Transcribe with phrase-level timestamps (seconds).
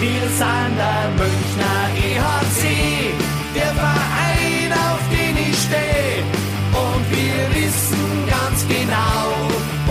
[0.00, 3.12] Wir sind der Münchner EHC,
[3.52, 6.22] der Verein, auf den ich stehe.
[6.70, 9.34] Und wir wissen ganz genau,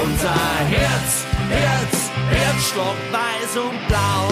[0.02, 0.34] unser
[0.70, 4.32] Herz, Herz, Herzstock weiß und blau.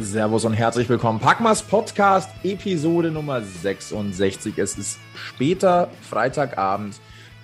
[0.00, 1.20] Servus und herzlich willkommen.
[1.20, 4.58] Packmas Podcast, Episode Nummer 66.
[4.58, 6.96] Es ist später Freitagabend.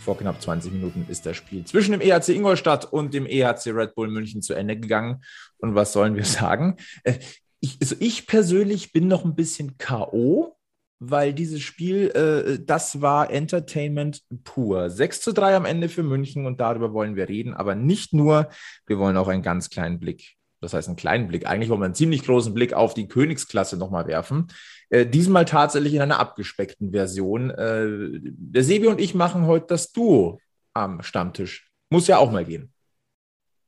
[0.05, 3.95] Vor knapp 20 Minuten ist das Spiel zwischen dem EHC Ingolstadt und dem EHC Red
[3.95, 5.25] Bull München zu Ende gegangen.
[5.57, 6.77] Und was sollen wir sagen?
[7.05, 7.15] Äh,
[7.61, 10.59] ich, also ich persönlich bin noch ein bisschen K.O.,
[11.01, 14.91] weil dieses Spiel, äh, das war Entertainment pur.
[14.91, 18.51] 6 zu 3 am Ende für München und darüber wollen wir reden, aber nicht nur,
[18.87, 21.85] wir wollen auch einen ganz kleinen Blick das heißt einen kleinen Blick, eigentlich wollen wir
[21.85, 24.49] einen ziemlich großen Blick auf die Königsklasse nochmal werfen.
[24.95, 27.51] Äh, diesmal tatsächlich in einer abgespeckten Version.
[27.51, 30.39] Äh, der Sebi und ich machen heute das Duo
[30.73, 31.69] am Stammtisch.
[31.91, 32.73] Muss ja auch mal gehen.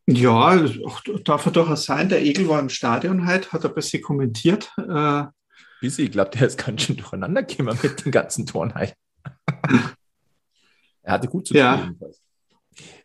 [0.07, 0.57] Ja,
[1.25, 2.09] darf er durchaus sein.
[2.09, 4.71] Der Egel war im Stadion heute, hat ein bisschen kommentiert.
[4.79, 5.25] Äh,
[5.81, 8.93] Bissi, ich glaube, der ist ganz schön durcheinander gekommen mit den ganzen Toren er
[11.13, 11.61] hatte gut zu tun.
[11.61, 11.91] Ja.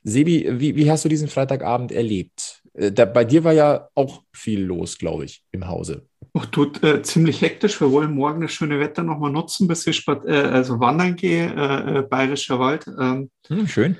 [0.03, 2.60] Sebi, wie, wie hast du diesen Freitagabend erlebt?
[2.73, 6.07] Äh, da, bei dir war ja auch viel los, glaube ich, im Hause.
[6.33, 7.81] Ach, tut äh, ziemlich hektisch.
[7.81, 11.99] Wir wollen morgen das schöne Wetter nochmal nutzen, bis ich äh, also wandern gehe, äh,
[11.99, 12.87] äh, Bayerischer Wald.
[12.87, 13.97] Ähm, hm, schön.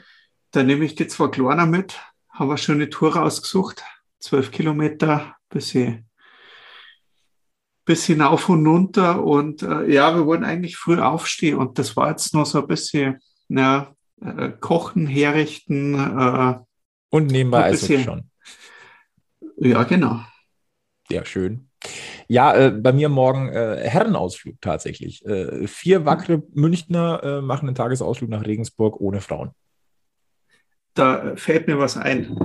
[0.52, 3.84] Da nehme ich die zwei Kleiner mit, haben wir schöne Tour ausgesucht.
[4.20, 6.06] Zwölf Kilometer, bisschen,
[7.86, 9.24] bis hinauf und runter.
[9.24, 11.58] Und äh, ja, wir wollen eigentlich früh aufstehen.
[11.58, 13.20] Und das war jetzt noch so ein bisschen,
[13.50, 13.94] ja,
[14.60, 15.96] kochen, herrichten.
[17.10, 18.31] und nebenbei Eishockey schon.
[19.64, 20.22] Ja, genau.
[21.12, 21.70] Ja, schön.
[22.28, 25.24] Ja, äh, bei mir morgen äh, Herrenausflug tatsächlich.
[25.24, 29.52] Äh, vier wackere Münchner äh, machen einen Tagesausflug nach Regensburg ohne Frauen.
[30.96, 32.36] Da fällt mir was ein.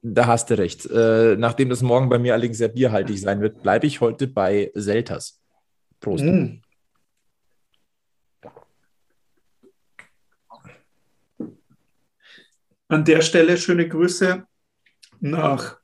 [0.00, 0.86] Da hast du recht.
[0.86, 4.70] Äh, nachdem das morgen bei mir allerdings sehr bierhaltig sein wird, bleibe ich heute bei
[4.74, 5.42] Selters.
[6.00, 6.24] Prost.
[6.24, 6.62] Mm.
[12.88, 14.46] An der Stelle schöne Grüße
[15.24, 15.78] nach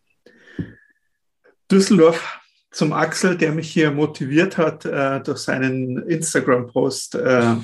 [1.71, 2.41] Düsseldorf
[2.71, 7.57] zum Axel, der mich hier motiviert hat, äh, durch seinen Instagram-Post äh,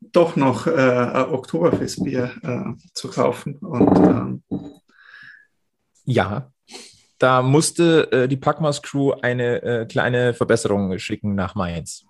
[0.00, 3.56] doch noch äh, ein Oktoberfestbier äh, zu kaufen.
[3.58, 4.42] Und, ähm,
[6.04, 6.50] ja,
[7.18, 12.06] da musste äh, die Packmas Crew eine äh, kleine Verbesserung schicken nach Mainz.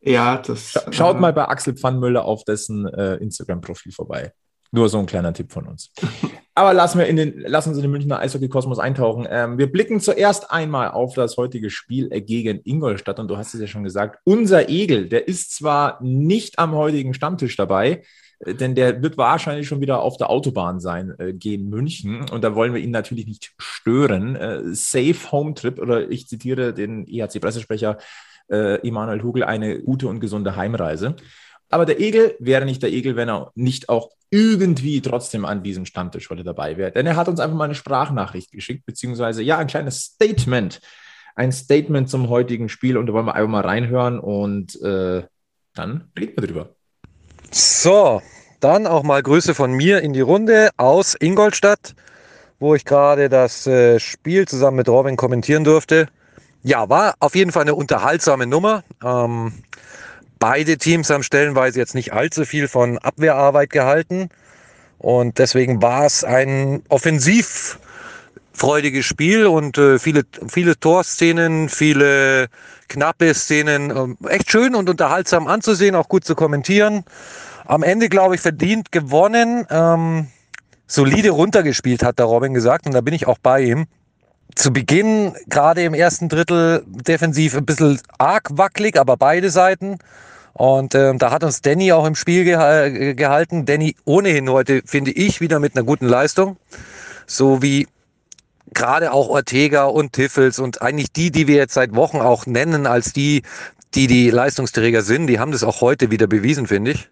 [0.00, 0.72] Ja, das.
[0.90, 4.32] Schaut mal bei Axel Pfannmüller auf dessen Instagram-Profil vorbei.
[4.70, 5.90] Nur so ein kleiner Tipp von uns.
[6.58, 9.28] Aber lassen wir in den, lassen uns in den Münchner Eishockey-Kosmos eintauchen.
[9.28, 13.18] Ähm, wir blicken zuerst einmal auf das heutige Spiel gegen Ingolstadt.
[13.18, 17.12] Und du hast es ja schon gesagt, unser Egel, der ist zwar nicht am heutigen
[17.12, 18.04] Stammtisch dabei,
[18.38, 22.24] äh, denn der wird wahrscheinlich schon wieder auf der Autobahn sein äh, gegen München.
[22.30, 24.34] Und da wollen wir ihn natürlich nicht stören.
[24.34, 27.98] Äh, safe Home Trip, oder ich zitiere den EHC-Pressesprecher
[28.50, 31.16] äh, Emanuel Hugel, eine gute und gesunde Heimreise.
[31.70, 35.86] Aber der Egel wäre nicht der Egel, wenn er nicht auch irgendwie trotzdem an diesem
[35.86, 36.92] Stammtisch heute dabei wäre.
[36.92, 40.80] Denn er hat uns einfach mal eine Sprachnachricht geschickt, beziehungsweise ja, ein kleines Statement.
[41.34, 45.22] Ein Statement zum heutigen Spiel und da wollen wir einfach mal reinhören und äh,
[45.74, 46.70] dann reden wir drüber.
[47.50, 48.22] So,
[48.60, 51.94] dann auch mal Grüße von mir in die Runde aus Ingolstadt,
[52.58, 56.08] wo ich gerade das äh, Spiel zusammen mit Robin kommentieren durfte.
[56.62, 58.82] Ja, war auf jeden Fall eine unterhaltsame Nummer.
[59.04, 59.52] Ähm,
[60.38, 64.28] Beide Teams haben stellenweise jetzt nicht allzu viel von Abwehrarbeit gehalten.
[64.98, 67.78] Und deswegen war es ein offensiv
[68.52, 72.46] freudiges Spiel und äh, viele, viele Torszenen, viele
[72.88, 74.16] knappe Szenen.
[74.22, 77.04] Äh, echt schön und unterhaltsam anzusehen, auch gut zu kommentieren.
[77.66, 79.66] Am Ende, glaube ich, verdient gewonnen.
[79.70, 80.28] Ähm,
[80.86, 82.86] solide runtergespielt, hat der Robin gesagt.
[82.86, 83.86] Und da bin ich auch bei ihm.
[84.54, 89.98] Zu Beginn, gerade im ersten Drittel, defensiv ein bisschen arg wackelig, aber beide Seiten.
[90.56, 93.66] Und äh, da hat uns Danny auch im Spiel geha gehalten.
[93.66, 96.56] Danny ohnehin heute, finde ich, wieder mit einer guten Leistung.
[97.26, 97.86] So wie
[98.72, 102.86] gerade auch Ortega und Tiffels und eigentlich die, die wir jetzt seit Wochen auch nennen
[102.86, 103.42] als die,
[103.94, 107.10] die die Leistungsträger sind, die haben das auch heute wieder bewiesen, finde ich.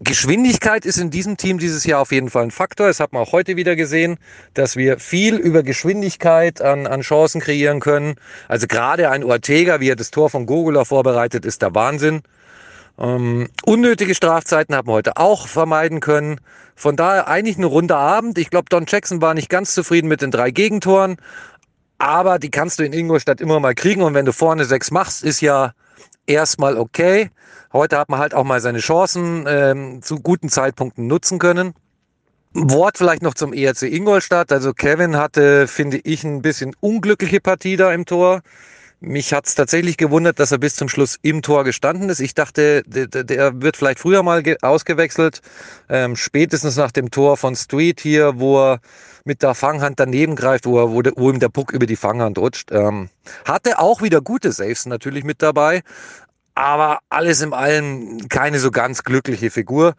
[0.00, 2.86] Geschwindigkeit ist in diesem Team dieses Jahr auf jeden Fall ein Faktor.
[2.86, 4.16] Das hat man auch heute wieder gesehen,
[4.54, 8.14] dass wir viel über Geschwindigkeit an, an Chancen kreieren können.
[8.46, 12.22] Also gerade ein Ortega, wie er das Tor von Gogula vorbereitet, ist der Wahnsinn.
[12.98, 16.40] Ähm, unnötige Strafzeiten haben wir heute auch vermeiden können.
[16.74, 18.38] Von daher eigentlich ein runder Abend.
[18.38, 21.16] Ich glaube, Don Jackson war nicht ganz zufrieden mit den drei Gegentoren.
[21.98, 24.02] Aber die kannst du in Ingolstadt immer mal kriegen.
[24.02, 25.72] Und wenn du vorne sechs machst, ist ja
[26.26, 27.30] erstmal okay.
[27.72, 31.74] Heute hat man halt auch mal seine Chancen ähm, zu guten Zeitpunkten nutzen können.
[32.54, 34.52] Wort vielleicht noch zum ERC Ingolstadt.
[34.52, 38.40] Also Kevin hatte, finde ich, ein bisschen unglückliche Partie da im Tor.
[39.00, 42.18] Mich hat es tatsächlich gewundert, dass er bis zum Schluss im Tor gestanden ist.
[42.18, 45.40] Ich dachte, der, der wird vielleicht früher mal ausgewechselt,
[45.88, 48.80] ähm, spätestens nach dem Tor von Street hier, wo er
[49.24, 51.94] mit der Fanghand daneben greift, wo, er, wo, der, wo ihm der Puck über die
[51.94, 52.72] Fanghand rutscht.
[52.72, 53.08] Ähm,
[53.44, 55.82] hatte auch wieder gute Saves natürlich mit dabei,
[56.58, 59.94] aber alles in allem keine so ganz glückliche Figur.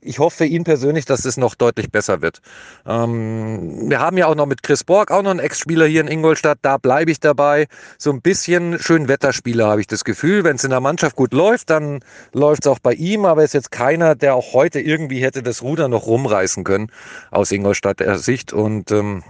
[0.00, 2.40] Ich hoffe für ihn persönlich, dass es noch deutlich besser wird.
[2.86, 6.06] Ähm, wir haben ja auch noch mit Chris Borg auch noch einen Ex-Spieler hier in
[6.06, 6.58] Ingolstadt.
[6.62, 7.66] Da bleibe ich dabei.
[7.98, 10.44] So ein bisschen schön Wetterspieler habe ich das Gefühl.
[10.44, 11.98] Wenn es in der Mannschaft gut läuft, dann
[12.32, 13.24] läuft es auch bei ihm.
[13.24, 16.92] Aber ist jetzt keiner, der auch heute irgendwie hätte das Ruder noch rumreißen können
[17.32, 18.52] aus Ingolstadter Sicht.
[18.52, 19.24] Und ähm,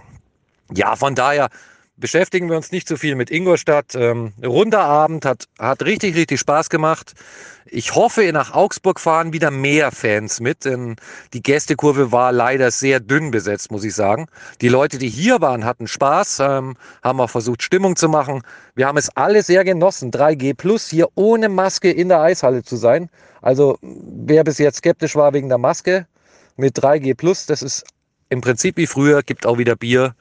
[0.71, 1.49] ja, von daher
[1.97, 3.95] beschäftigen wir uns nicht so viel mit Ingolstadt.
[3.95, 7.13] Ähm, runder Abend, hat, hat richtig, richtig Spaß gemacht.
[7.69, 10.95] Ich hoffe, nach Augsburg fahren wieder mehr Fans mit, denn
[11.33, 14.27] die Gästekurve war leider sehr dünn besetzt, muss ich sagen.
[14.61, 18.41] Die Leute, die hier waren, hatten Spaß, ähm, haben auch versucht, Stimmung zu machen.
[18.75, 22.77] Wir haben es alle sehr genossen, 3G plus hier ohne Maske in der Eishalle zu
[22.77, 23.09] sein.
[23.41, 26.07] Also wer bis jetzt skeptisch war wegen der Maske,
[26.55, 27.83] mit 3G plus, das ist
[28.29, 30.15] im Prinzip wie früher, gibt auch wieder Bier.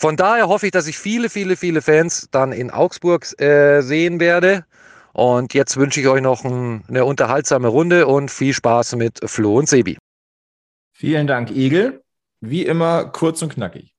[0.00, 4.18] Von daher hoffe ich, dass ich viele, viele, viele Fans dann in Augsburg äh, sehen
[4.18, 4.64] werde.
[5.12, 9.58] Und jetzt wünsche ich euch noch ein, eine unterhaltsame Runde und viel Spaß mit Flo
[9.58, 9.98] und Sebi.
[10.94, 12.02] Vielen Dank, Egel.
[12.40, 13.94] Wie immer kurz und knackig.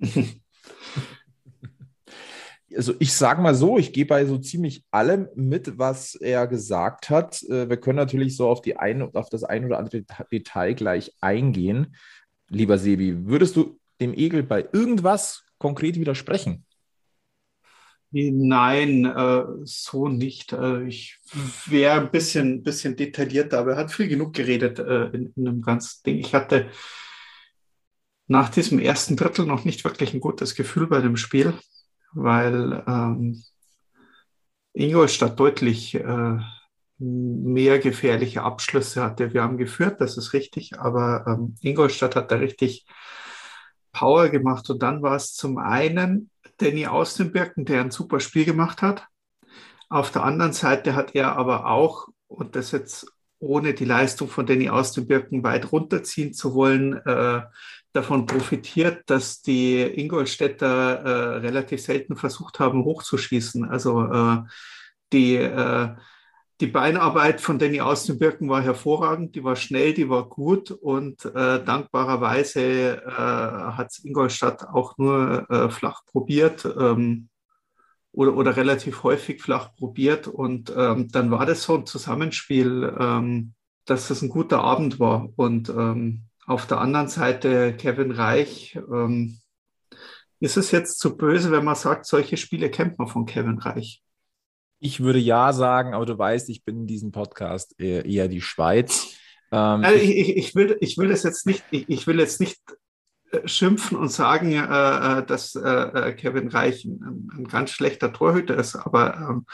[2.74, 7.10] also ich sage mal so, ich gehe bei so ziemlich allem mit, was er gesagt
[7.10, 7.42] hat.
[7.42, 10.02] Äh, wir können natürlich so auf, die ein, auf das ein oder andere
[10.32, 11.94] Detail gleich eingehen.
[12.48, 16.64] Lieber Sebi, würdest du dem Egel bei irgendwas konkret widersprechen?
[18.10, 20.52] Nein, äh, so nicht.
[20.52, 21.18] Äh, ich
[21.66, 25.60] wäre ein bisschen, bisschen detaillierter, aber er hat viel genug geredet äh, in, in einem
[25.60, 26.18] ganzen Ding.
[26.18, 26.70] Ich hatte
[28.28, 31.54] nach diesem ersten Drittel noch nicht wirklich ein gutes Gefühl bei dem Spiel,
[32.12, 33.42] weil ähm,
[34.72, 36.38] Ingolstadt deutlich äh,
[36.98, 39.34] mehr gefährliche Abschlüsse hatte.
[39.34, 42.86] Wir haben geführt, das ist richtig, aber ähm, Ingolstadt hat da richtig
[43.96, 44.68] Power gemacht.
[44.68, 49.06] Und dann war es zum einen Danny Austenbirken, der ein super Spiel gemacht hat.
[49.88, 53.06] Auf der anderen Seite hat er aber auch, und das jetzt
[53.38, 57.42] ohne die Leistung von Danny Austenbirken weit runterziehen zu wollen, äh,
[57.92, 63.64] davon profitiert, dass die Ingolstädter äh, relativ selten versucht haben, hochzuschießen.
[63.64, 64.38] Also äh,
[65.12, 65.94] die äh,
[66.60, 71.62] die Beinarbeit von Danny Austenbirken war hervorragend, die war schnell, die war gut und äh,
[71.62, 77.28] dankbarerweise äh, hat Ingolstadt auch nur äh, flach probiert ähm,
[78.12, 83.52] oder, oder relativ häufig flach probiert und ähm, dann war das so ein Zusammenspiel, ähm,
[83.84, 88.78] dass das ein guter Abend war und ähm, auf der anderen Seite Kevin Reich.
[88.90, 89.38] Ähm,
[90.38, 94.02] ist es jetzt zu böse, wenn man sagt, solche Spiele kennt man von Kevin Reich?
[94.78, 98.42] Ich würde ja sagen, aber du weißt, ich bin in diesem Podcast eher, eher die
[98.42, 99.16] Schweiz.
[99.50, 102.40] Ähm, also ich, ich, ich, will, ich will das jetzt nicht, ich, ich will jetzt
[102.40, 102.60] nicht
[103.30, 108.12] äh, schimpfen und sagen, äh, äh, dass äh, äh, Kevin Reich ein, ein, ganz schlechter
[108.12, 109.46] Torhüter ist, aber ähm,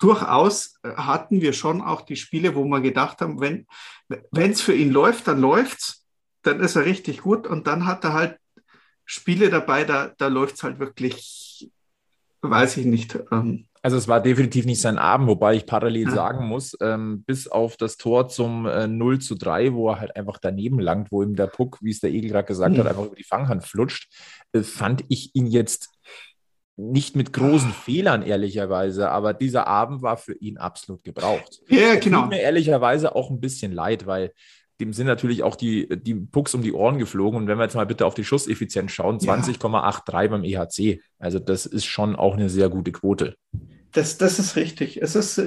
[0.00, 3.66] durchaus hatten wir schon auch die Spiele, wo wir gedacht haben, wenn
[4.32, 6.06] es für ihn läuft, dann läuft's,
[6.42, 8.38] dann ist er richtig gut und dann hat er halt
[9.04, 11.45] Spiele dabei, da, da läuft es halt wirklich
[12.50, 13.18] weiß ich nicht.
[13.30, 16.10] Ähm, also es war definitiv nicht sein Abend, wobei ich parallel ja.
[16.10, 20.16] sagen muss, ähm, bis auf das Tor zum äh, 0 zu 3, wo er halt
[20.16, 22.80] einfach daneben langt, wo ihm der Puck, wie es der Egel gerade gesagt mhm.
[22.80, 24.12] hat, einfach über die Fanghand flutscht,
[24.52, 25.90] äh, fand ich ihn jetzt
[26.76, 31.60] nicht mit großen Fehlern, ehrlicherweise, aber dieser Abend war für ihn absolut gebraucht.
[31.68, 32.22] Ja, genau.
[32.22, 34.32] Tut mir ehrlicherweise auch ein bisschen leid, weil
[34.80, 37.38] dem sind natürlich auch die, die Pucks um die Ohren geflogen.
[37.38, 41.00] Und wenn wir jetzt mal bitte auf die Schusseffizienz schauen, 20,83 beim EHC.
[41.18, 43.36] Also das ist schon auch eine sehr gute Quote.
[43.92, 45.00] Das, das ist richtig.
[45.00, 45.40] Es ist,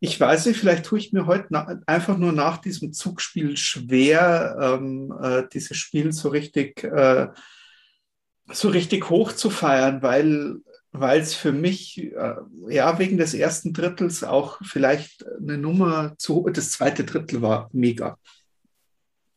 [0.00, 4.56] ich weiß nicht, vielleicht tue ich mir heute nach, einfach nur nach diesem Zugspiel schwer,
[4.60, 7.28] ähm, äh, dieses Spiel so richtig, äh,
[8.52, 10.58] so richtig hoch zu feiern, weil
[10.96, 12.36] weil es für mich, äh,
[12.68, 18.16] ja, wegen des ersten Drittels auch vielleicht eine Nummer zu, das zweite Drittel war mega.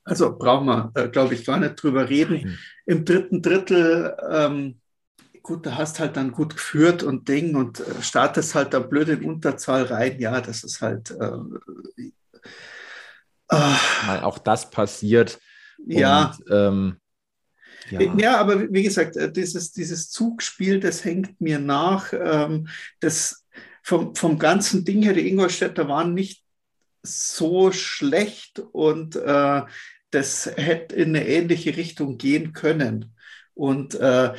[0.03, 2.41] Also brauchen wir, äh, glaube ich, gar nicht drüber reden.
[2.43, 2.59] Nein.
[2.85, 4.79] Im dritten Drittel, ähm,
[5.41, 9.09] gut, da hast halt dann gut geführt und Ding und äh, startest halt da blöd
[9.09, 10.19] in Unterzahl rein.
[10.19, 11.09] Ja, das ist halt.
[11.09, 12.07] Äh,
[13.49, 15.39] äh, auch das passiert.
[15.87, 16.35] Ja.
[16.37, 16.97] Und, ähm,
[17.89, 18.15] ja.
[18.17, 22.13] ja, aber wie gesagt, äh, dieses, dieses Zugspiel, das hängt mir nach.
[22.13, 22.67] Ähm,
[22.99, 23.45] das
[23.83, 26.43] vom, vom ganzen Ding her, die Ingolstädter waren nicht
[27.03, 29.61] so schlecht und äh,
[30.11, 33.13] das hätte in eine ähnliche Richtung gehen können.
[33.53, 34.33] Und äh,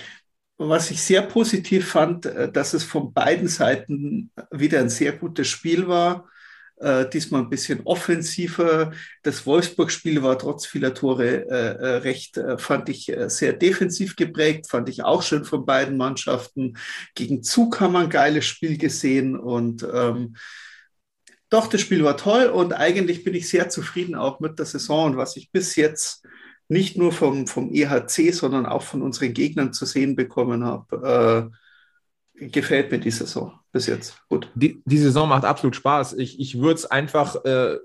[0.58, 5.48] was ich sehr positiv fand, äh, dass es von beiden Seiten wieder ein sehr gutes
[5.48, 6.28] Spiel war.
[6.80, 8.92] Äh, diesmal ein bisschen offensiver.
[9.22, 14.14] Das Wolfsburg-Spiel war trotz vieler Tore äh, äh recht, äh, fand ich, äh, sehr defensiv
[14.14, 16.76] geprägt, fand ich auch schön von beiden Mannschaften.
[17.14, 20.36] Gegen Zug haben wir ein geiles Spiel gesehen und ähm,
[21.50, 25.12] doch, das Spiel war toll und eigentlich bin ich sehr zufrieden auch mit der Saison
[25.12, 26.24] und was ich bis jetzt
[26.68, 31.50] nicht nur vom, vom EHC, sondern auch von unseren Gegnern zu sehen bekommen habe.
[31.50, 31.56] Äh,
[32.40, 34.20] gefällt mir die Saison bis jetzt.
[34.28, 34.50] Gut.
[34.54, 36.14] Die, die Saison macht absolut Spaß.
[36.14, 37.76] Ich, ich würde es einfach, äh,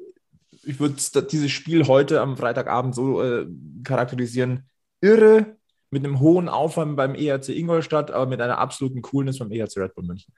[0.63, 0.95] ich würde
[1.31, 3.47] dieses Spiel heute am Freitagabend so äh,
[3.83, 4.69] charakterisieren.
[5.01, 5.57] Irre,
[5.93, 9.95] mit einem hohen Aufwand beim ERC Ingolstadt, aber mit einer absoluten Coolness beim ERC Red
[9.95, 10.33] Bull München.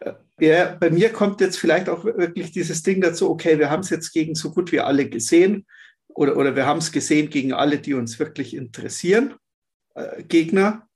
[0.00, 3.80] Äh, ja, bei mir kommt jetzt vielleicht auch wirklich dieses Ding dazu, okay, wir haben
[3.80, 5.66] es jetzt gegen so gut wie alle gesehen
[6.08, 9.34] oder, oder wir haben es gesehen gegen alle, die uns wirklich interessieren,
[9.94, 10.86] äh, Gegner.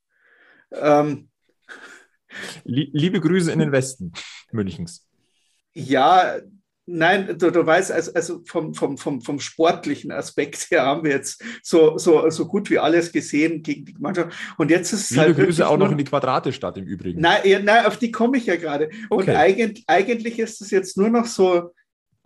[0.73, 1.29] Ähm,
[2.65, 4.13] Liebe Grüße in den Westen
[4.53, 5.07] Münchens.
[5.75, 6.39] Ja,
[6.87, 11.13] nein, du, du weißt, also, also vom, vom, vom, vom sportlichen Aspekt her haben wir
[11.13, 14.37] jetzt so, so, so gut wie alles gesehen gegen die Mannschaft.
[14.59, 17.21] Und jetzt ist es Liebe halt Grüße auch noch in die Quadrate statt im Übrigen.
[17.21, 18.91] Nein, ja, nein auf die komme ich ja gerade.
[19.11, 19.31] Okay.
[19.31, 21.71] Und eigentlich, eigentlich ist es jetzt nur noch so,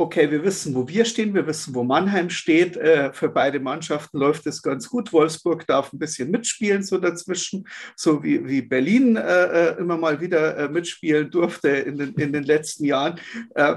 [0.01, 2.77] okay, wir wissen, wo wir stehen, wir wissen, wo Mannheim steht.
[2.77, 5.13] Äh, für beide Mannschaften läuft es ganz gut.
[5.13, 10.21] Wolfsburg darf ein bisschen mitspielen, so dazwischen, so wie, wie Berlin äh, äh immer mal
[10.21, 13.21] wieder äh, mitspielen durfte in den, in den letzten Jahren.
[13.57, 13.77] Äh,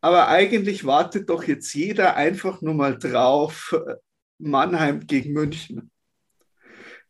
[0.00, 3.96] aber eigentlich wartet doch jetzt jeder einfach nur mal drauf, äh,
[4.38, 5.90] Mannheim gegen München.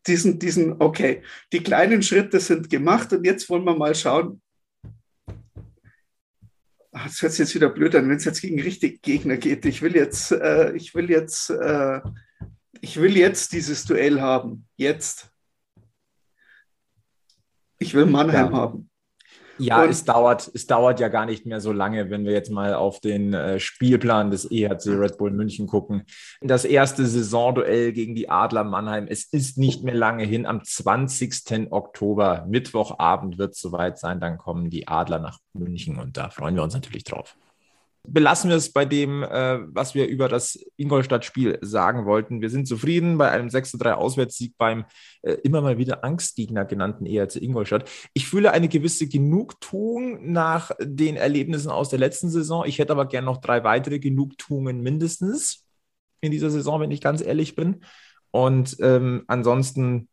[0.08, 1.22] Diesen, diesen, okay,
[1.52, 4.41] die kleinen Schritte sind gemacht und jetzt wollen wir mal schauen,
[6.92, 9.64] das hört sich jetzt wieder blöd an, wenn es jetzt gegen richtige Gegner geht.
[9.64, 12.00] Ich will jetzt, äh, ich will jetzt, äh,
[12.80, 14.68] ich will jetzt dieses Duell haben.
[14.76, 15.30] Jetzt.
[17.78, 18.56] Ich will Mannheim ja.
[18.56, 18.90] haben.
[19.64, 22.75] Ja, es dauert, es dauert ja gar nicht mehr so lange, wenn wir jetzt mal
[22.75, 26.04] auf den äh, Spielplan des EHC Red Bull München gucken.
[26.40, 29.07] Das erste Saisonduell gegen die Adler Mannheim.
[29.09, 30.47] Es ist nicht mehr lange hin.
[30.47, 31.73] Am 20.
[31.73, 34.21] Oktober, Mittwochabend wird es soweit sein.
[34.21, 37.37] Dann kommen die Adler nach München und da freuen wir uns natürlich drauf
[38.06, 42.40] belassen wir es bei dem, äh, was wir über das Ingolstadt-Spiel sagen wollten.
[42.40, 44.85] Wir sind zufrieden bei einem 6-3 Auswärtssieg beim
[45.23, 47.88] äh, immer mal wieder Angstgegner genannten ERC Ingolstadt.
[48.12, 52.64] Ich fühle eine gewisse Genugtuung nach den Erlebnissen aus der letzten Saison.
[52.66, 55.66] Ich hätte aber gern noch drei weitere Genugtuungen mindestens
[56.21, 57.85] in dieser Saison, wenn ich ganz ehrlich bin.
[58.32, 60.09] Und ähm, ansonsten,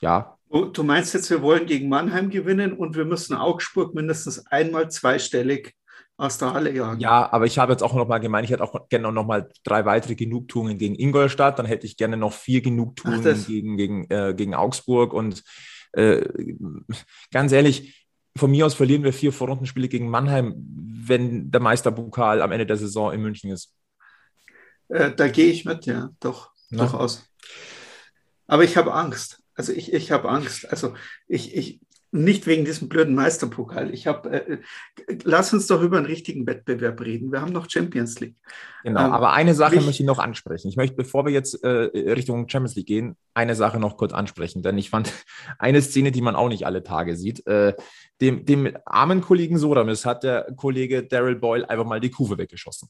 [0.00, 0.32] ja,
[0.72, 5.74] Du meinst jetzt, wir wollen gegen Mannheim gewinnen und wir müssen Augsburg mindestens einmal zweistellig
[6.16, 7.00] aus der Halle jagen.
[7.00, 9.50] Ja, aber ich habe jetzt auch noch mal gemeint, ich hätte auch gerne noch mal
[9.64, 14.10] drei weitere Genugtuungen gegen Ingolstadt, dann hätte ich gerne noch vier Genugtuungen Ach, gegen, gegen,
[14.10, 15.42] äh, gegen Augsburg und
[15.92, 16.26] äh,
[17.30, 22.52] ganz ehrlich, von mir aus verlieren wir vier Vorrundenspiele gegen Mannheim, wenn der Meisterpokal am
[22.52, 23.74] Ende der Saison in München ist.
[24.88, 26.84] Äh, da gehe ich mit, ja, doch, Na?
[26.84, 27.24] durchaus.
[28.46, 29.42] Aber ich habe Angst.
[29.54, 30.70] Also ich, ich habe Angst.
[30.70, 30.94] Also
[31.26, 31.80] ich, ich,
[32.16, 33.92] nicht wegen diesem blöden Meisterpokal.
[33.92, 34.58] Ich habe, äh,
[35.24, 37.30] lass uns doch über einen richtigen Wettbewerb reden.
[37.30, 38.36] Wir haben noch Champions League.
[38.82, 40.68] Genau, ähm, aber eine Sache ich, möchte ich noch ansprechen.
[40.68, 44.62] Ich möchte, bevor wir jetzt äh, Richtung Champions League gehen, eine Sache noch kurz ansprechen,
[44.62, 45.12] denn ich fand
[45.58, 47.46] eine Szene, die man auch nicht alle Tage sieht.
[47.46, 47.74] Äh,
[48.20, 52.88] dem, dem armen Kollegen Sodamis hat der Kollege Daryl Boyle einfach mal die Kufe weggeschossen.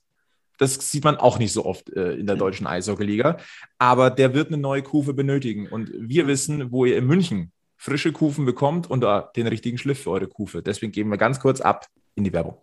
[0.59, 3.39] Das sieht man auch nicht so oft äh, in der deutschen Eishockeyliga.
[3.79, 5.69] Aber der wird eine neue Kufe benötigen.
[5.69, 9.05] Und wir wissen, wo ihr in München frische Kufen bekommt und
[9.37, 10.63] den richtigen Schliff für eure Kufe.
[10.63, 12.57] Deswegen gehen wir ganz kurz ab in die Werbung.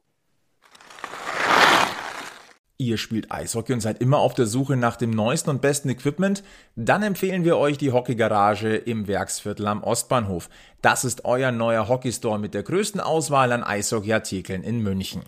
[2.79, 6.43] Ihr spielt Eishockey und seid immer auf der Suche nach dem neuesten und besten Equipment?
[6.75, 10.49] Dann empfehlen wir euch die Hockeygarage im Werksviertel am Ostbahnhof.
[10.81, 15.21] Das ist euer neuer Hockeystore mit der größten Auswahl an Eishockeyartikeln in München.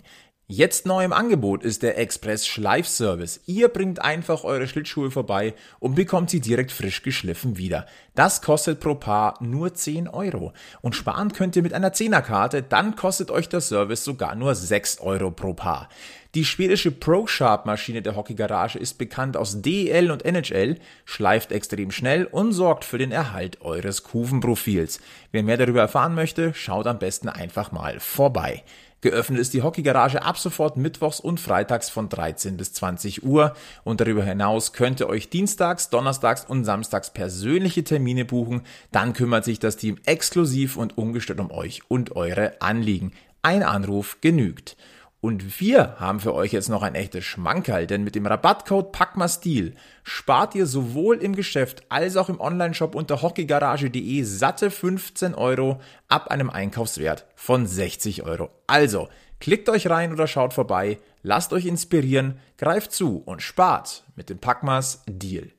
[0.47, 3.41] Jetzt neu im Angebot ist der Express Schleifservice.
[3.47, 7.87] Ihr bringt einfach eure Schlittschuhe vorbei und bekommt sie direkt frisch geschliffen wieder.
[8.13, 10.53] Das kostet pro Paar nur 10 Euro.
[10.81, 14.99] Und sparen könnt ihr mit einer 10er-Karte, dann kostet euch der Service sogar nur 6
[14.99, 15.89] Euro pro Paar.
[16.35, 22.51] Die schwedische Pro-Sharp-Maschine der Hockeygarage ist bekannt aus DEL und NHL, schleift extrem schnell und
[22.51, 24.99] sorgt für den Erhalt eures Kufenprofils.
[25.31, 28.63] Wer mehr darüber erfahren möchte, schaut am besten einfach mal vorbei.
[29.05, 34.01] Geöffnet ist die Hockeygarage ab sofort mittwochs und freitags von 13 bis 20 Uhr und
[34.01, 38.63] darüber hinaus könnt ihr euch dienstags, donnerstags und samstags persönliche Termine buchen.
[38.91, 43.11] Dann kümmert sich das Team exklusiv und ungestört um euch und eure Anliegen.
[43.43, 44.75] Ein Anruf genügt.
[45.25, 49.73] Und wir haben für euch jetzt noch ein echtes Schmankerl, denn mit dem Rabattcode PACMASTIL
[50.03, 56.27] spart ihr sowohl im Geschäft als auch im Onlineshop unter hockeygarage.de satte 15 Euro ab
[56.27, 58.51] einem Einkaufswert von 60 Euro.
[58.67, 64.29] Also, klickt euch rein oder schaut vorbei, lasst euch inspirieren, greift zu und spart mit
[64.29, 65.49] dem Packmas Deal.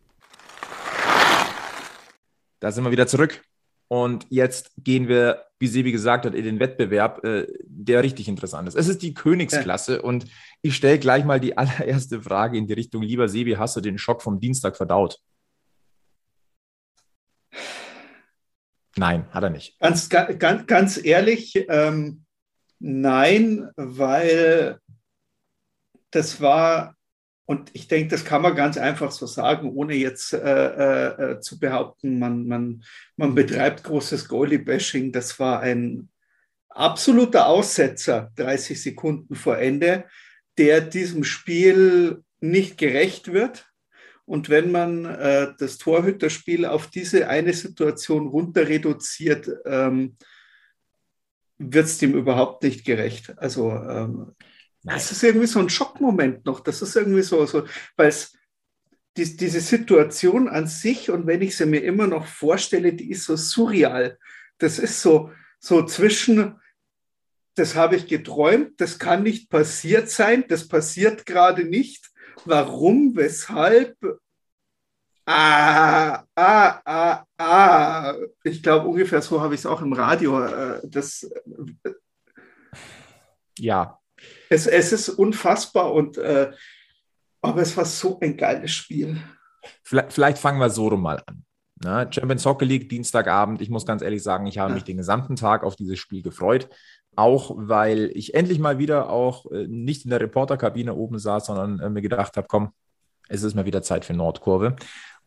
[2.60, 3.42] Da sind wir wieder zurück.
[3.88, 8.68] Und jetzt gehen wir, wie Sebi gesagt hat, in den Wettbewerb, äh, der richtig interessant
[8.68, 8.74] ist.
[8.74, 10.26] Es ist die Königsklasse und
[10.62, 13.98] ich stelle gleich mal die allererste Frage in die Richtung, lieber Sebi, hast du den
[13.98, 15.18] Schock vom Dienstag verdaut?
[18.96, 19.78] Nein, hat er nicht.
[19.78, 22.24] Ganz, ganz, ganz ehrlich, ähm,
[22.78, 24.78] nein, weil
[26.10, 26.95] das war
[27.46, 31.40] und ich denke, das kann man ganz einfach so sagen, ohne jetzt äh, äh, äh,
[31.40, 32.84] zu behaupten, man, man,
[33.16, 35.12] man betreibt großes Goalie-Bashing.
[35.12, 36.08] Das war ein
[36.68, 40.06] absoluter Aussetzer, 30 Sekunden vor Ende,
[40.58, 43.70] der diesem Spiel nicht gerecht wird.
[44.24, 50.16] Und wenn man äh, das Torhüterspiel auf diese eine Situation runter reduziert, ähm,
[51.58, 53.38] wird es dem überhaupt nicht gerecht.
[53.38, 54.34] Also ähm,
[54.86, 56.60] das ist irgendwie so ein Schockmoment noch.
[56.60, 57.66] Das ist irgendwie so, so
[57.96, 58.36] weil es
[59.16, 63.24] die, diese Situation an sich und wenn ich sie mir immer noch vorstelle, die ist
[63.24, 64.18] so surreal.
[64.58, 66.60] Das ist so, so zwischen,
[67.56, 72.10] das habe ich geträumt, das kann nicht passiert sein, das passiert gerade nicht.
[72.44, 73.96] Warum, weshalb?
[75.24, 78.14] Ah, ah, ah, ah.
[78.44, 80.44] Ich glaube, ungefähr so habe ich es auch im Radio.
[80.44, 81.90] Äh, das, äh,
[83.58, 83.98] ja,
[84.50, 86.50] es, es ist unfassbar und äh,
[87.42, 89.18] aber es war so ein geiles Spiel.
[89.82, 91.44] Vielleicht, vielleicht fangen wir so rum mal an.
[91.82, 93.60] Na, Champions Hockey League, Dienstagabend.
[93.60, 94.74] Ich muss ganz ehrlich sagen, ich habe ja.
[94.74, 96.68] mich den gesamten Tag auf dieses Spiel gefreut.
[97.14, 101.80] Auch weil ich endlich mal wieder auch äh, nicht in der Reporterkabine oben saß, sondern
[101.80, 102.72] äh, mir gedacht habe, komm,
[103.28, 104.76] es ist mal wieder Zeit für Nordkurve.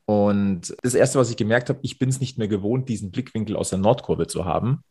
[0.05, 3.55] Und das Erste, was ich gemerkt habe, ich bin es nicht mehr gewohnt, diesen Blickwinkel
[3.55, 4.83] aus der Nordkurve zu haben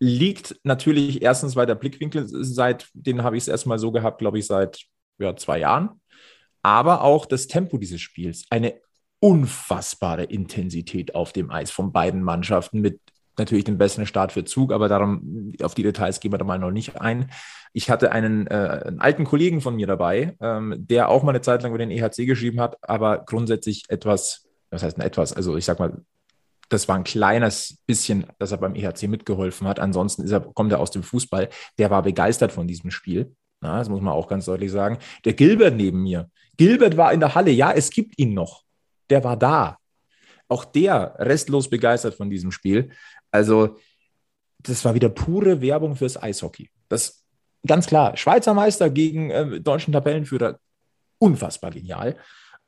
[0.00, 4.38] liegt natürlich erstens, weil der Blickwinkel seit, den habe ich es erstmal so gehabt, glaube
[4.38, 4.86] ich, seit
[5.18, 6.00] ja, zwei Jahren.
[6.62, 8.46] Aber auch das Tempo dieses Spiels.
[8.50, 8.74] Eine
[9.20, 13.00] unfassbare Intensität auf dem Eis von beiden Mannschaften mit
[13.36, 16.58] natürlich dem besseren Start für Zug, aber darum, auf die Details gehen wir da mal
[16.58, 17.30] noch nicht ein.
[17.72, 21.40] Ich hatte einen, äh, einen alten Kollegen von mir dabei, ähm, der auch mal eine
[21.40, 25.56] Zeit lang über den EHC geschrieben hat, aber grundsätzlich etwas, was heißt denn etwas, also
[25.56, 26.02] ich sag mal,
[26.70, 29.80] das war ein kleines bisschen, dass er beim EHC mitgeholfen hat.
[29.80, 31.50] Ansonsten er, kommt er aus dem Fußball.
[31.78, 33.34] Der war begeistert von diesem Spiel.
[33.60, 34.98] Na, das muss man auch ganz deutlich sagen.
[35.24, 36.30] Der Gilbert neben mir.
[36.56, 37.50] Gilbert war in der Halle.
[37.50, 38.62] Ja, es gibt ihn noch.
[39.10, 39.78] Der war da.
[40.48, 42.90] Auch der restlos begeistert von diesem Spiel.
[43.32, 43.76] Also,
[44.58, 46.70] das war wieder pure Werbung fürs Eishockey.
[46.88, 47.24] Das
[47.66, 48.16] ganz klar.
[48.16, 50.58] Schweizer Meister gegen äh, deutschen Tabellenführer.
[51.18, 52.16] Unfassbar genial.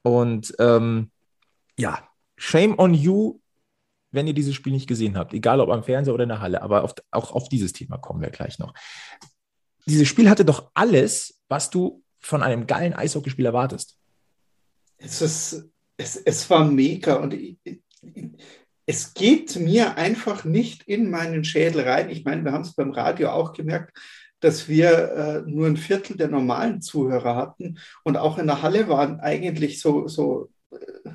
[0.02, 1.10] Und ähm,
[1.78, 3.38] ja, shame on you,
[4.12, 6.62] wenn ihr dieses Spiel nicht gesehen habt, egal ob am Fernseher oder in der Halle,
[6.62, 8.74] aber auf, auch auf dieses Thema kommen wir gleich noch.
[9.86, 13.98] Dieses Spiel hatte doch alles, was du von einem geilen Eishockeyspiel erwartest.
[14.98, 17.34] Es, ist, es, es war mega und
[18.86, 22.10] es geht mir einfach nicht in meinen Schädel rein.
[22.10, 23.98] Ich meine, wir haben es beim Radio auch gemerkt,
[24.40, 24.90] dass wir
[25.46, 29.80] äh, nur ein Viertel der normalen Zuhörer hatten und auch in der Halle waren eigentlich
[29.80, 31.10] so, so äh,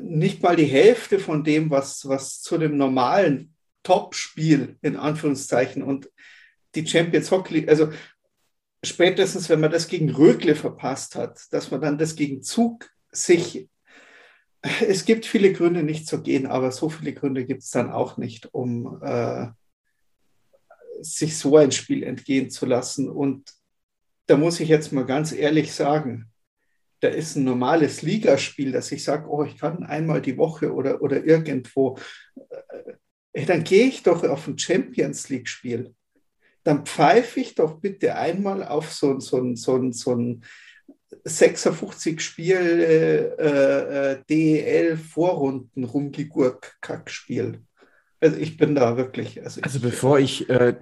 [0.00, 6.10] nicht mal die Hälfte von dem, was, was zu dem normalen Top-Spiel in Anführungszeichen und
[6.74, 7.90] die Champions Hockey League, also
[8.82, 13.68] spätestens, wenn man das gegen Rögle verpasst hat, dass man dann das gegen Zug sich,
[14.62, 18.16] es gibt viele Gründe nicht zu gehen, aber so viele Gründe gibt es dann auch
[18.16, 19.48] nicht, um äh,
[21.00, 23.10] sich so ein Spiel entgehen zu lassen.
[23.10, 23.52] Und
[24.26, 26.30] da muss ich jetzt mal ganz ehrlich sagen,
[27.04, 31.02] da ist ein normales Ligaspiel, dass ich sage, oh, ich kann einmal die Woche oder,
[31.02, 31.98] oder irgendwo,
[33.34, 35.94] äh, dann gehe ich doch auf ein Champions League-Spiel.
[36.62, 40.44] Dann pfeife ich doch bitte einmal auf so, so, so, so ein
[41.24, 47.60] 56 Spiel äh, äh, DEL Vorrunden rumgegurk Kackspiel.
[48.18, 49.42] Also ich bin da wirklich.
[49.42, 50.76] Also, also ich, bevor ich äh,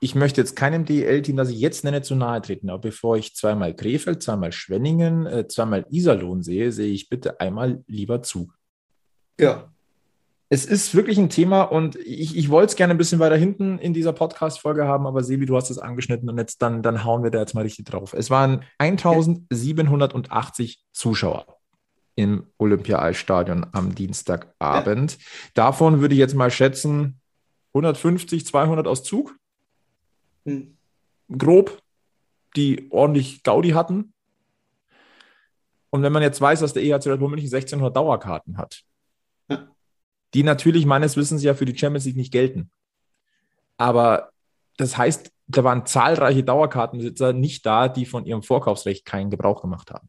[0.00, 3.36] ich möchte jetzt keinem DEL-Team, das ich jetzt nenne, zu nahe treten, aber bevor ich
[3.36, 8.56] zweimal Krefeld, zweimal Schwenningen, äh, zweimal Iserlohn sehe, sehe ich bitte einmal lieber Zug.
[9.38, 9.70] Ja.
[10.48, 13.78] Es ist wirklich ein Thema und ich, ich wollte es gerne ein bisschen weiter hinten
[13.78, 17.22] in dieser Podcast-Folge haben, aber Sebi, du hast es angeschnitten und jetzt dann, dann hauen
[17.22, 18.14] wir da jetzt mal richtig drauf.
[18.14, 21.46] Es waren 1780 Zuschauer
[22.16, 25.18] im Olympia-Eisstadion am Dienstagabend.
[25.54, 27.20] Davon würde ich jetzt mal schätzen,
[27.74, 29.36] 150, 200 aus Zug.
[30.50, 30.76] Hm.
[31.38, 31.82] Grob.
[32.56, 34.12] die ordentlich Gaudi hatten.
[35.90, 38.82] Und wenn man jetzt weiß, dass der EHC Red Bull München 1600 Dauerkarten hat,
[39.48, 39.68] ja.
[40.34, 42.70] die natürlich meines Wissens ja für die Champions League nicht gelten.
[43.76, 44.30] Aber
[44.76, 49.90] das heißt, da waren zahlreiche Dauerkartenbesitzer nicht da, die von ihrem Vorkaufsrecht keinen Gebrauch gemacht
[49.90, 50.08] haben.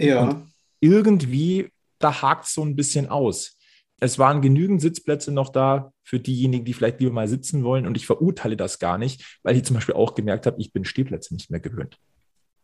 [0.00, 0.22] Ja.
[0.22, 3.57] Und irgendwie, da hakt es so ein bisschen aus.
[4.00, 7.86] Es waren genügend Sitzplätze noch da für diejenigen, die vielleicht lieber mal sitzen wollen.
[7.86, 10.84] Und ich verurteile das gar nicht, weil ich zum Beispiel auch gemerkt habe, ich bin
[10.84, 11.98] Stehplätze nicht mehr gewöhnt.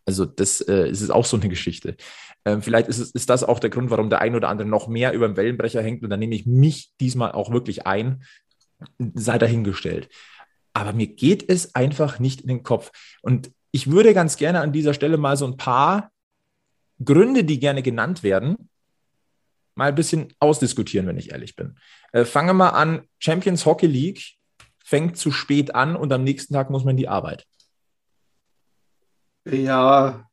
[0.06, 1.96] Also das äh, ist auch so eine Geschichte.
[2.44, 4.86] Ähm, vielleicht ist, es, ist das auch der Grund, warum der ein oder andere noch
[4.86, 6.02] mehr über dem Wellenbrecher hängt.
[6.02, 8.22] Und dann nehme ich mich diesmal auch wirklich ein.
[9.14, 10.08] Sei dahingestellt.
[10.74, 12.90] Aber mir geht es einfach nicht in den Kopf.
[13.22, 16.10] Und ich würde ganz gerne an dieser Stelle mal so ein paar
[17.02, 18.68] Gründe, die gerne genannt werden,
[19.74, 21.78] mal ein bisschen ausdiskutieren, wenn ich ehrlich bin.
[22.12, 24.36] Äh, fange mal an, Champions Hockey League
[24.84, 27.46] fängt zu spät an und am nächsten Tag muss man in die Arbeit.
[29.46, 30.28] Ja,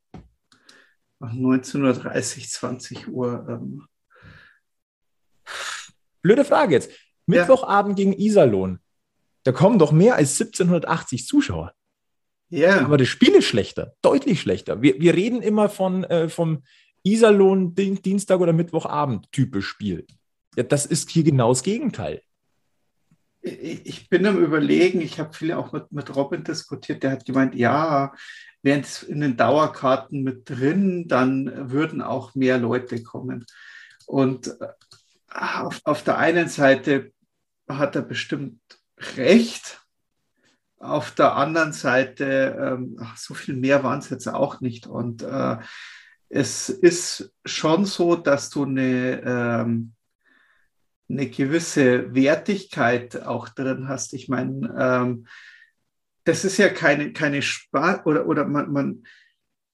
[1.21, 3.45] 19.30 20 Uhr.
[3.49, 3.87] Ähm.
[6.21, 6.91] Blöde Frage jetzt.
[7.25, 8.05] Mittwochabend ja.
[8.05, 8.79] gegen Iserlohn.
[9.43, 11.73] Da kommen doch mehr als 1780 Zuschauer.
[12.49, 12.75] Ja.
[12.75, 12.85] Yeah.
[12.85, 14.81] Aber das Spiel ist schlechter, deutlich schlechter.
[14.81, 16.63] Wir, wir reden immer von, äh, vom
[17.03, 20.05] Iserlohn Dienstag oder Mittwochabend typisch Spiel.
[20.55, 22.21] Ja, das ist hier genau das Gegenteil.
[23.41, 27.55] Ich bin am Überlegen, ich habe viele auch mit, mit Robin diskutiert, der hat gemeint,
[27.55, 28.13] ja,
[28.61, 33.45] wären es in den Dauerkarten mit drin, dann würden auch mehr Leute kommen.
[34.05, 34.67] Und äh,
[35.29, 37.11] auf, auf der einen Seite
[37.67, 38.59] hat er bestimmt
[39.17, 39.81] recht.
[40.77, 44.87] Auf der anderen Seite, ähm, so viel mehr waren es jetzt auch nicht.
[44.87, 45.57] Und äh,
[46.31, 49.93] es ist schon so, dass du eine, ähm,
[51.09, 54.13] eine gewisse Wertigkeit auch drin hast.
[54.13, 55.27] Ich meine, ähm,
[56.23, 59.03] das ist ja keine, keine Spaß oder, oder man, man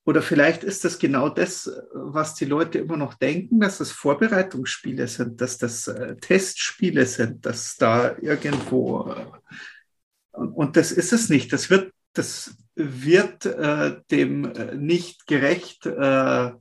[0.04, 5.08] oder vielleicht ist das genau das, was die Leute immer noch denken, dass das Vorbereitungsspiele
[5.08, 11.52] sind, dass das äh, Testspiele sind, dass da irgendwo äh, und das ist es nicht.
[11.52, 16.52] Das wird, das wird äh, dem äh, nicht gerecht, äh,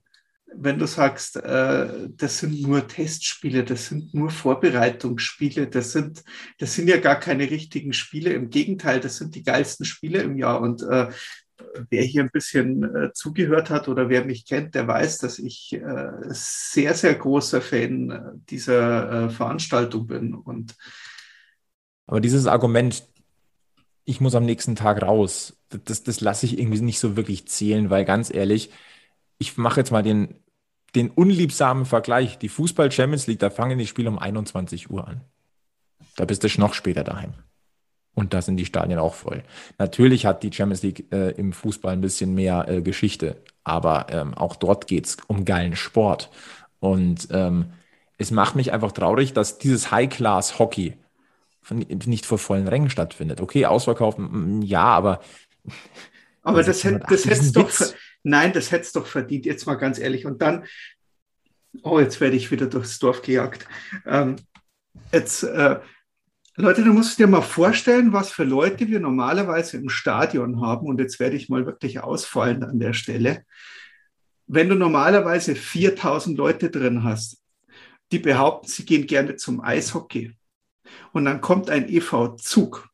[0.58, 6.24] wenn du sagst, äh, das sind nur Testspiele, das sind nur Vorbereitungsspiele, das sind,
[6.58, 8.32] das sind ja gar keine richtigen Spiele.
[8.32, 10.60] Im Gegenteil, das sind die geilsten Spiele im Jahr.
[10.62, 11.08] Und äh,
[11.90, 15.74] wer hier ein bisschen äh, zugehört hat oder wer mich kennt, der weiß, dass ich
[15.74, 20.32] äh, sehr, sehr großer Fan äh, dieser äh, Veranstaltung bin.
[20.34, 20.74] Und
[22.06, 23.04] Aber dieses Argument,
[24.06, 27.90] ich muss am nächsten Tag raus, das, das lasse ich irgendwie nicht so wirklich zählen,
[27.90, 28.70] weil ganz ehrlich,
[29.36, 30.36] ich mache jetzt mal den,
[30.94, 32.38] den unliebsamen Vergleich.
[32.38, 35.20] Die Fußball-Champions League, da fangen die Spiele um 21 Uhr an.
[36.14, 37.34] Da bist du noch später daheim.
[38.14, 39.42] Und da sind die Stadien auch voll.
[39.76, 44.32] Natürlich hat die Champions League äh, im Fußball ein bisschen mehr äh, Geschichte, aber ähm,
[44.34, 46.30] auch dort geht es um geilen Sport.
[46.78, 47.72] Und ähm,
[48.16, 50.96] es macht mich einfach traurig, dass dieses High-Class-Hockey
[51.70, 53.40] nicht vor vollen Rängen stattfindet.
[53.40, 55.20] Okay, ausverkaufen, ja, aber.
[56.42, 57.72] Aber das, hätte, das hätte doch.
[58.22, 60.26] Nein, das hätte es doch verdient, jetzt mal ganz ehrlich.
[60.26, 60.64] Und dann,
[61.82, 63.66] oh, jetzt werde ich wieder durchs Dorf gejagt.
[64.06, 64.36] Ähm,
[65.12, 65.80] jetzt, äh,
[66.54, 70.86] Leute, du musst dir mal vorstellen, was für Leute wir normalerweise im Stadion haben.
[70.86, 73.44] Und jetzt werde ich mal wirklich ausfallen an der Stelle.
[74.46, 77.42] Wenn du normalerweise 4000 Leute drin hast,
[78.12, 80.32] die behaupten, sie gehen gerne zum Eishockey.
[81.12, 82.88] Und dann kommt ein EV Zug.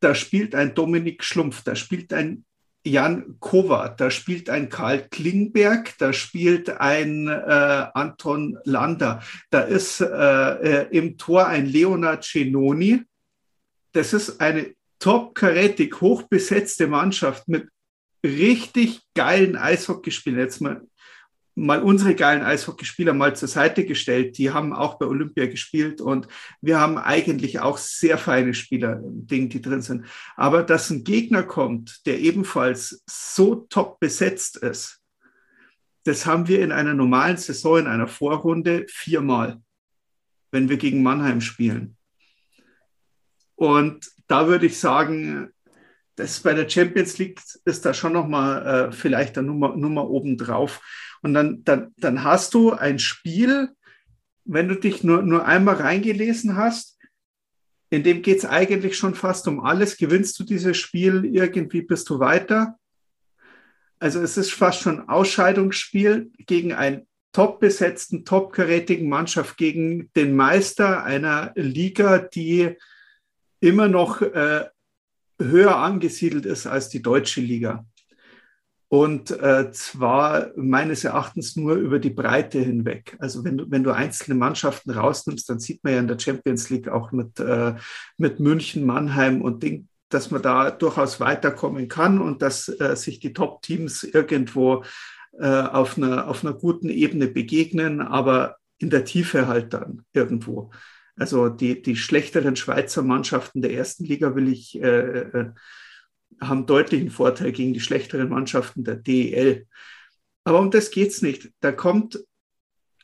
[0.00, 2.44] Da spielt ein Dominik Schlumpf, da spielt ein
[2.82, 10.00] Jan Kowat, da spielt ein Karl Klingberg, da spielt ein äh, Anton Lander, da ist
[10.00, 13.02] äh, äh, im Tor ein Leonard Cenoni.
[13.92, 17.68] Das ist eine top-karätig hochbesetzte Mannschaft mit
[18.24, 20.40] richtig geilen Eishockeyspielern.
[20.40, 20.80] Jetzt mal
[21.54, 24.38] mal unsere geilen Eishockeyspieler mal zur Seite gestellt.
[24.38, 26.28] Die haben auch bei Olympia gespielt und
[26.60, 30.06] wir haben eigentlich auch sehr feine Spieler, Dinge, die drin sind.
[30.36, 35.00] Aber dass ein Gegner kommt, der ebenfalls so top besetzt ist,
[36.04, 39.60] das haben wir in einer normalen Saison, in einer Vorrunde viermal,
[40.50, 41.96] wenn wir gegen Mannheim spielen.
[43.54, 45.50] Und da würde ich sagen,
[46.20, 50.36] das bei der Champions League ist da schon nochmal äh, vielleicht eine Nummer, Nummer oben
[50.36, 50.80] drauf.
[51.22, 53.70] Und dann, dann, dann hast du ein Spiel,
[54.44, 56.98] wenn du dich nur, nur einmal reingelesen hast,
[57.88, 59.96] in dem geht es eigentlich schon fast um alles.
[59.96, 62.76] Gewinnst du dieses Spiel, irgendwie bist du weiter.
[63.98, 70.36] Also es ist fast schon Ausscheidungsspiel gegen einen top besetzten, top karätigen Mannschaft, gegen den
[70.36, 72.76] Meister einer Liga, die
[73.60, 74.66] immer noch äh,
[75.40, 77.84] höher angesiedelt ist als die deutsche Liga.
[78.92, 83.16] Und äh, zwar meines Erachtens nur über die Breite hinweg.
[83.20, 86.70] Also wenn du, wenn du einzelne Mannschaften rausnimmst, dann sieht man ja in der Champions
[86.70, 87.74] League auch mit, äh,
[88.16, 93.20] mit München, Mannheim und Ding, dass man da durchaus weiterkommen kann und dass äh, sich
[93.20, 94.82] die Top-Teams irgendwo
[95.38, 100.72] äh, auf, einer, auf einer guten Ebene begegnen, aber in der Tiefe halt dann irgendwo.
[101.20, 105.50] Also die, die schlechteren Schweizer Mannschaften der ersten Liga will ich äh, äh
[106.40, 109.66] haben deutlichen Vorteil gegen die schlechteren Mannschaften der DEL.
[110.44, 111.50] Aber um das geht es nicht.
[111.60, 112.18] Da kommt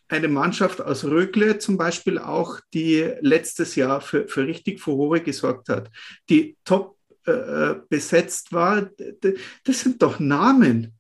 [0.09, 5.69] eine Mannschaft aus Rögle zum Beispiel auch, die letztes Jahr für, für richtig Furore gesorgt
[5.69, 5.91] hat,
[6.31, 8.89] die top äh, äh besetzt war.
[9.65, 10.96] Das sind doch Namen.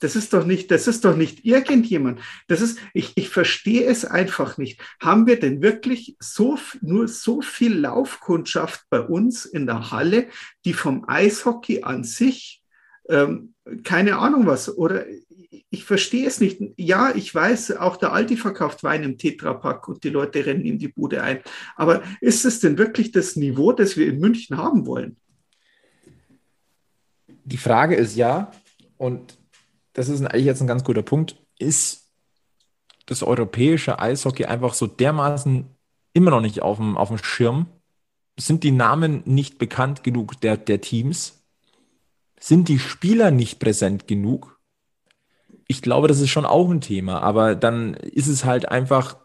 [0.00, 2.20] Das ist doch nicht, das ist doch nicht irgendjemand.
[2.48, 4.80] Das ist, ich, ich verstehe es einfach nicht.
[5.00, 10.26] Haben wir denn wirklich so, nur so viel Laufkundschaft bei uns in der Halle,
[10.64, 12.62] die vom Eishockey an sich,
[13.08, 15.06] ähm, keine Ahnung was, oder
[15.70, 16.60] ich verstehe es nicht.
[16.76, 20.78] Ja, ich weiß, auch der Aldi verkauft Wein im Tetrapack und die Leute rennen in
[20.78, 21.40] die Bude ein.
[21.76, 25.16] Aber ist es denn wirklich das Niveau, das wir in München haben wollen?
[27.44, 28.52] Die Frage ist ja,
[28.96, 29.36] und
[29.94, 32.10] das ist eigentlich jetzt ein ganz guter Punkt, ist
[33.06, 35.66] das europäische Eishockey einfach so dermaßen
[36.12, 37.66] immer noch nicht auf dem, auf dem Schirm?
[38.38, 41.44] Sind die Namen nicht bekannt genug der, der Teams?
[42.40, 44.58] Sind die Spieler nicht präsent genug?
[45.68, 49.16] Ich glaube, das ist schon auch ein Thema, aber dann ist es halt einfach,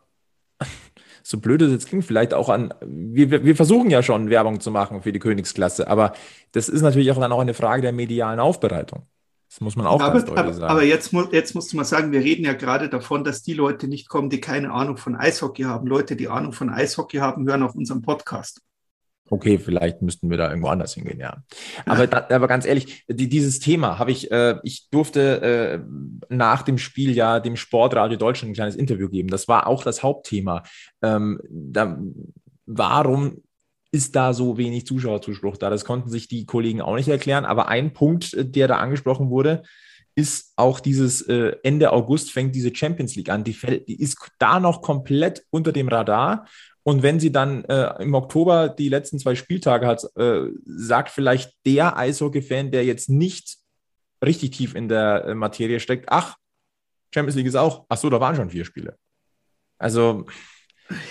[1.23, 4.71] so blöd es jetzt klingt, vielleicht auch an, wir, wir versuchen ja schon Werbung zu
[4.71, 6.13] machen für die Königsklasse, aber
[6.51, 9.08] das ist natürlich auch dann auch eine Frage der medialen Aufbereitung.
[9.49, 10.71] Das muss man auch aber, ganz deutlich sagen.
[10.71, 13.88] Aber jetzt, jetzt musst du mal sagen, wir reden ja gerade davon, dass die Leute
[13.88, 15.88] nicht kommen, die keine Ahnung von Eishockey haben.
[15.88, 18.62] Leute, die Ahnung von Eishockey haben, hören auf unserem Podcast.
[19.31, 21.43] Okay, vielleicht müssten wir da irgendwo anders hingehen, ja.
[21.85, 25.79] Aber, da, aber ganz ehrlich, die, dieses Thema habe ich, äh, ich durfte äh,
[26.29, 29.29] nach dem Spiel ja dem Sportradio Deutschland ein kleines Interview geben.
[29.29, 30.63] Das war auch das Hauptthema.
[31.01, 31.99] Ähm, da,
[32.65, 33.43] warum
[33.91, 35.69] ist da so wenig Zuschauerzuspruch da?
[35.69, 37.45] Das konnten sich die Kollegen auch nicht erklären.
[37.45, 39.63] Aber ein Punkt, äh, der da angesprochen wurde,
[40.15, 43.43] ist auch dieses äh, Ende August fängt diese Champions League an.
[43.43, 43.56] Die,
[43.88, 46.45] die ist da noch komplett unter dem Radar.
[46.84, 51.54] Und wenn sie dann äh, im Oktober die letzten zwei Spieltage hat, äh, sagt vielleicht
[51.65, 53.58] der Eishockey-Fan, der jetzt nicht
[54.23, 56.36] richtig tief in der äh, Materie steckt, ach,
[57.13, 58.97] Champions League ist auch, ach so, da waren schon vier Spiele.
[59.78, 60.25] Also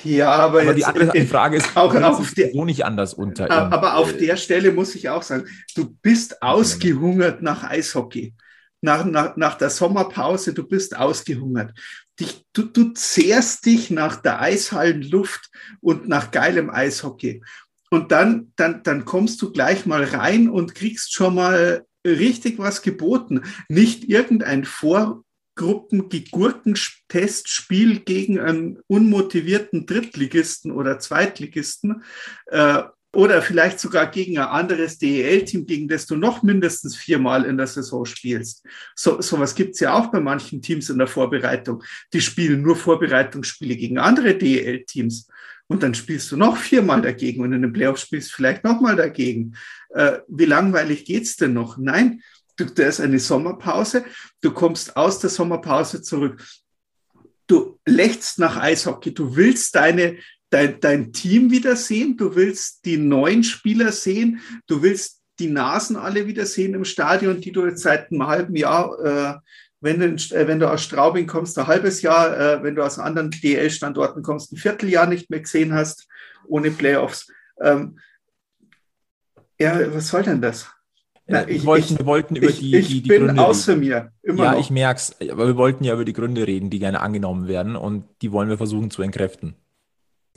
[0.04, 3.50] ja, aber, aber die andere Frage ist, auch, auch auf der, so nicht anders unter.
[3.50, 8.34] Aber auf der Stelle muss ich auch sagen, du bist ausgehungert nach Eishockey.
[8.80, 11.72] Nach, nach, nach der Sommerpause, du bist ausgehungert.
[12.20, 17.42] Dich, du, du zehrst dich nach der Eishallenluft und nach geilem Eishockey.
[17.90, 22.82] Und dann, dann, dann kommst du gleich mal rein und kriegst schon mal richtig was
[22.82, 23.42] geboten.
[23.68, 25.24] Nicht irgendein Vor
[25.58, 32.02] Gruppen-Gurkentestspiel gegen einen unmotivierten Drittligisten oder Zweitligisten
[32.46, 37.56] äh, oder vielleicht sogar gegen ein anderes DEL-Team, gegen das du noch mindestens viermal in
[37.56, 38.64] der Saison spielst.
[38.94, 41.82] So sowas gibt es ja auch bei manchen Teams in der Vorbereitung.
[42.12, 45.28] Die spielen nur Vorbereitungsspiele gegen andere DEL-Teams.
[45.70, 48.96] Und dann spielst du noch viermal dagegen und in den Playoffs spielst du vielleicht nochmal
[48.96, 49.54] dagegen.
[49.90, 51.76] Äh, wie langweilig geht's denn noch?
[51.76, 52.22] Nein,
[52.58, 54.04] du, da ist eine Sommerpause,
[54.40, 56.42] du kommst aus der Sommerpause zurück.
[57.46, 60.18] Du lächst nach Eishockey, du willst deine,
[60.50, 66.26] dein, dein Team wiedersehen, du willst die neuen Spieler sehen, du willst die Nasen alle
[66.26, 69.38] wiedersehen im Stadion, die du jetzt seit einem halben Jahr, äh,
[69.80, 72.98] wenn, du, äh, wenn du aus Straubing kommst, ein halbes Jahr, äh, wenn du aus
[72.98, 76.08] anderen DL-Standorten kommst, ein Vierteljahr nicht mehr gesehen hast,
[76.48, 77.28] ohne Playoffs.
[77.62, 77.98] Ähm,
[79.60, 80.68] ja, was soll denn das?
[81.30, 83.80] Na, ich, wollten, wir wollten über ich, die, ich die, die bin Gründe außer reden.
[83.80, 84.12] mir.
[84.22, 84.60] Immer ja, noch.
[84.60, 85.30] ich merke es.
[85.30, 88.48] Aber wir wollten ja über die Gründe reden, die gerne angenommen werden und die wollen
[88.48, 89.54] wir versuchen zu entkräften.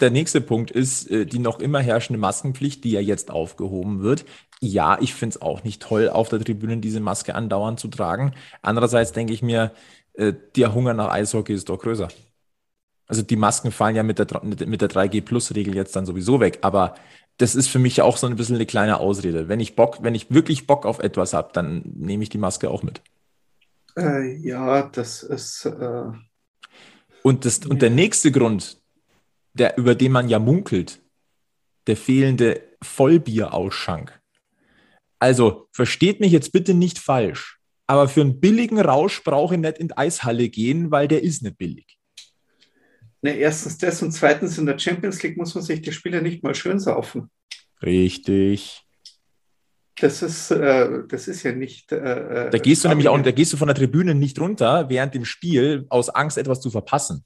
[0.02, 4.26] Der nächste Punkt ist äh, die noch immer herrschende Maskenpflicht, die ja jetzt aufgehoben wird.
[4.60, 8.34] Ja, ich finde es auch nicht toll, auf der Tribüne diese Maske andauernd zu tragen.
[8.62, 9.72] Andererseits denke ich mir,
[10.14, 12.10] äh, der Hunger nach Eishockey ist doch größer.
[13.08, 16.96] Also die Masken fallen ja mit der, mit der 3G-Plus-Regel jetzt dann sowieso weg, aber
[17.42, 19.48] das ist für mich auch so ein bisschen eine kleine Ausrede.
[19.48, 22.70] Wenn ich Bock, wenn ich wirklich Bock auf etwas habe, dann nehme ich die Maske
[22.70, 23.02] auch mit.
[23.98, 25.66] Äh, ja, das ist.
[25.66, 26.12] Äh,
[27.24, 28.80] und, das, und der nächste Grund,
[29.54, 31.02] der, über den man ja munkelt,
[31.88, 34.20] der fehlende Vollbierausschank.
[35.18, 39.78] Also versteht mich jetzt bitte nicht falsch, aber für einen billigen Rausch brauche ich nicht
[39.80, 41.98] in die Eishalle gehen, weil der ist nicht billig.
[43.22, 46.44] Ne, erstens das und zweitens in der Champions League muss man sich die Spiele nicht
[46.44, 47.30] mal schön saufen.
[47.84, 48.84] Richtig.
[50.00, 51.92] Das ist, äh, das ist ja nicht.
[51.92, 55.14] Äh, da gehst du nämlich auch, da gehst du von der Tribüne nicht runter während
[55.14, 57.24] dem Spiel aus Angst, etwas zu verpassen.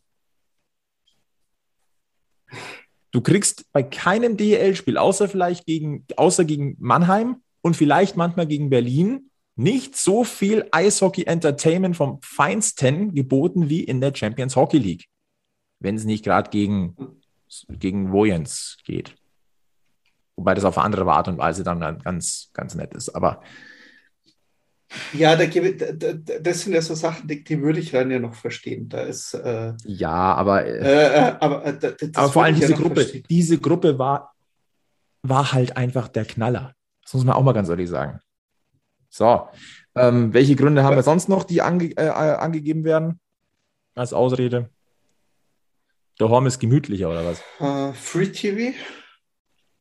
[3.12, 8.70] Du kriegst bei keinem DEL-Spiel, außer vielleicht gegen, außer gegen Mannheim und vielleicht manchmal gegen
[8.70, 15.06] Berlin, nicht so viel Eishockey-Entertainment vom Feinsten geboten wie in der Champions Hockey League.
[15.80, 16.96] Wenn es nicht gerade gegen,
[17.70, 19.16] gegen Wojens geht.
[20.36, 23.10] Wobei das auf eine andere Art und Weise dann ganz, ganz nett ist.
[23.10, 23.42] Aber
[25.14, 28.36] ja, da gebe, das sind ja so Sachen, die, die, würde ich dann ja noch
[28.36, 28.88] verstehen.
[28.88, 33.02] Da ist äh, ja, aber äh, äh, aber, äh, aber vor allem diese ja Gruppe,
[33.02, 33.24] verstehen.
[33.30, 34.36] diese Gruppe war
[35.24, 36.74] war halt einfach der Knaller.
[37.04, 38.20] Das muss man auch mal ganz ehrlich sagen.
[39.10, 39.48] So,
[39.96, 43.20] ähm, welche Gründe haben wir sonst noch, die ange äh, angegeben werden
[43.96, 44.70] als Ausrede?
[46.20, 47.42] Der Horm ist gemütlicher oder was?
[47.60, 48.76] Uh, Free TV.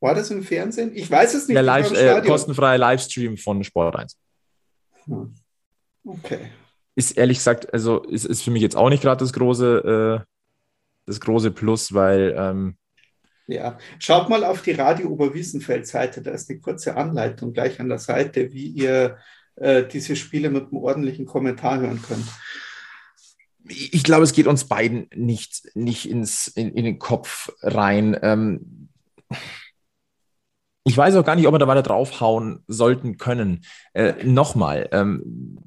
[0.01, 0.91] War das im Fernsehen?
[0.93, 1.55] Ich weiß es nicht.
[1.55, 4.17] Der live, äh, kostenfreie Livestream von Sport 1.
[5.05, 5.35] Hm.
[6.05, 6.51] Okay.
[6.95, 10.25] Ist ehrlich gesagt, also ist, ist für mich jetzt auch nicht gerade das große, äh,
[11.05, 12.35] das große Plus, weil.
[12.37, 12.77] Ähm,
[13.47, 17.99] ja, schaut mal auf die Radio Oberwiesenfeld-Seite, da ist eine kurze Anleitung gleich an der
[17.99, 19.17] Seite, wie ihr
[19.55, 22.27] äh, diese Spiele mit einem ordentlichen Kommentar hören könnt.
[23.67, 28.17] Ich glaube, es geht uns beiden nicht, nicht ins, in, in den Kopf rein.
[28.21, 28.89] Ähm,
[30.83, 33.65] ich weiß auch gar nicht, ob wir da weiter draufhauen sollten können.
[33.93, 35.57] Äh, Nochmal, ähm,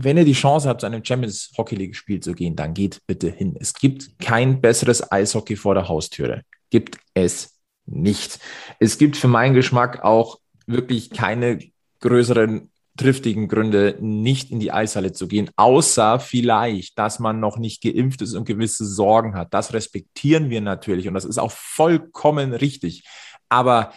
[0.00, 3.00] wenn ihr die Chance habt, zu einem Champions Hockey League Spiel zu gehen, dann geht
[3.06, 3.56] bitte hin.
[3.58, 6.42] Es gibt kein besseres Eishockey vor der Haustüre.
[6.70, 8.38] Gibt es nicht.
[8.78, 11.58] Es gibt für meinen Geschmack auch wirklich keine
[12.00, 17.82] größeren triftigen Gründe, nicht in die Eishalle zu gehen, außer vielleicht, dass man noch nicht
[17.82, 19.54] geimpft ist und gewisse Sorgen hat.
[19.54, 23.04] Das respektieren wir natürlich und das ist auch vollkommen richtig.
[23.48, 23.94] Aber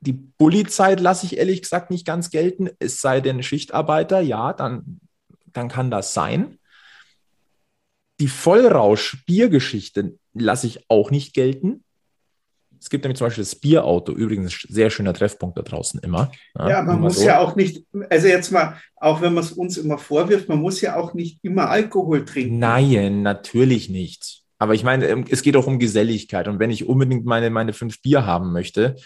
[0.00, 2.70] die Bulli-Zeit lasse ich ehrlich gesagt nicht ganz gelten.
[2.78, 5.00] Es sei denn Schichtarbeiter, ja, dann,
[5.46, 6.58] dann kann das sein.
[8.20, 11.82] Die Vollrausch-Biergeschichte lasse ich auch nicht gelten.
[12.80, 16.30] Es gibt nämlich zum Beispiel das Bierauto, übrigens ein sehr schöner Treffpunkt da draußen immer.
[16.58, 17.26] Ja, ja man muss so.
[17.26, 20.80] ja auch nicht, also jetzt mal, auch wenn man es uns immer vorwirft, man muss
[20.80, 22.58] ja auch nicht immer Alkohol trinken.
[22.58, 24.42] Nein, natürlich nicht.
[24.58, 26.48] Aber ich meine, ähm, es geht auch um Geselligkeit.
[26.48, 28.96] Und wenn ich unbedingt meine, meine fünf Bier haben möchte,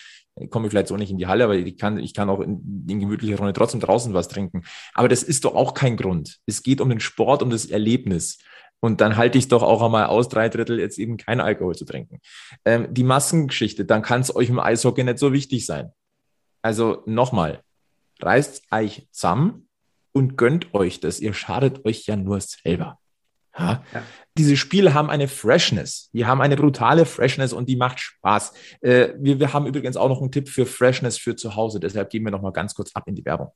[0.48, 2.86] komme ich vielleicht so nicht in die Halle, aber ich kann, ich kann auch in,
[2.88, 4.62] in gemütlicher Runde trotzdem draußen was trinken.
[4.94, 6.38] Aber das ist doch auch kein Grund.
[6.46, 8.38] Es geht um den Sport, um das Erlebnis.
[8.80, 11.84] Und dann halte ich doch auch einmal aus, drei Drittel jetzt eben kein Alkohol zu
[11.84, 12.20] trinken.
[12.64, 15.92] Ähm, die Maskengeschichte, dann kann es euch im Eishockey nicht so wichtig sein.
[16.62, 17.62] Also nochmal,
[18.20, 19.68] reißt euch zusammen
[20.12, 21.20] und gönnt euch das.
[21.20, 22.98] Ihr schadet euch ja nur selber.
[23.58, 23.82] Ja?
[24.38, 26.08] Diese Spiele haben eine Freshness.
[26.12, 28.52] Die haben eine brutale Freshness und die macht Spaß.
[28.80, 31.80] Äh, wir, wir haben übrigens auch noch einen Tipp für Freshness für zu Hause.
[31.80, 33.52] Deshalb gehen wir noch mal ganz kurz ab in die Werbung.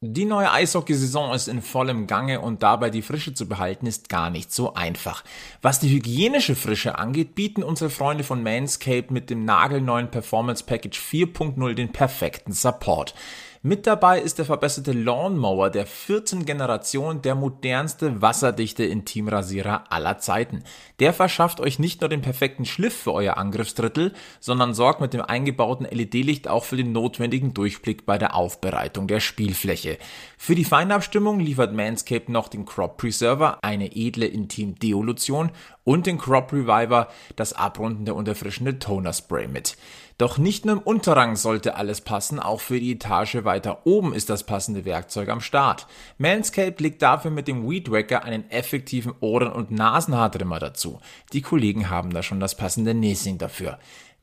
[0.00, 4.30] Die neue Eishockeysaison ist in vollem Gange und dabei die Frische zu behalten ist gar
[4.30, 5.24] nicht so einfach.
[5.60, 11.00] Was die hygienische Frische angeht, bieten unsere Freunde von Manscaped mit dem nagelneuen Performance Package
[11.00, 13.16] 4.0 den perfekten Support.
[13.62, 20.62] Mit dabei ist der verbesserte Lawnmower der vierten Generation, der modernste wasserdichte Intimrasierer aller Zeiten.
[21.00, 25.22] Der verschafft euch nicht nur den perfekten Schliff für euer Angriffsdrittel, sondern sorgt mit dem
[25.22, 29.98] eingebauten LED-Licht auch für den notwendigen Durchblick bei der Aufbereitung der Spielfläche.
[30.36, 35.50] Für die Feinabstimmung liefert Manscaped noch den Crop Preserver, eine edle Intim-Deolution
[35.82, 39.76] und den Crop Reviver, das abrundende und erfrischende Toner Spray mit.
[40.18, 44.28] Doch nicht nur im Unterrang sollte alles passen, auch für die Etage weiter oben ist
[44.28, 45.86] das passende Werkzeug am Start.
[46.18, 50.98] Manscaped legt dafür mit dem Weed Wacker einen effektiven Ohren- und Nasenhaartrimmer dazu.
[51.32, 53.78] Die Kollegen haben da schon das passende Näschen dafür.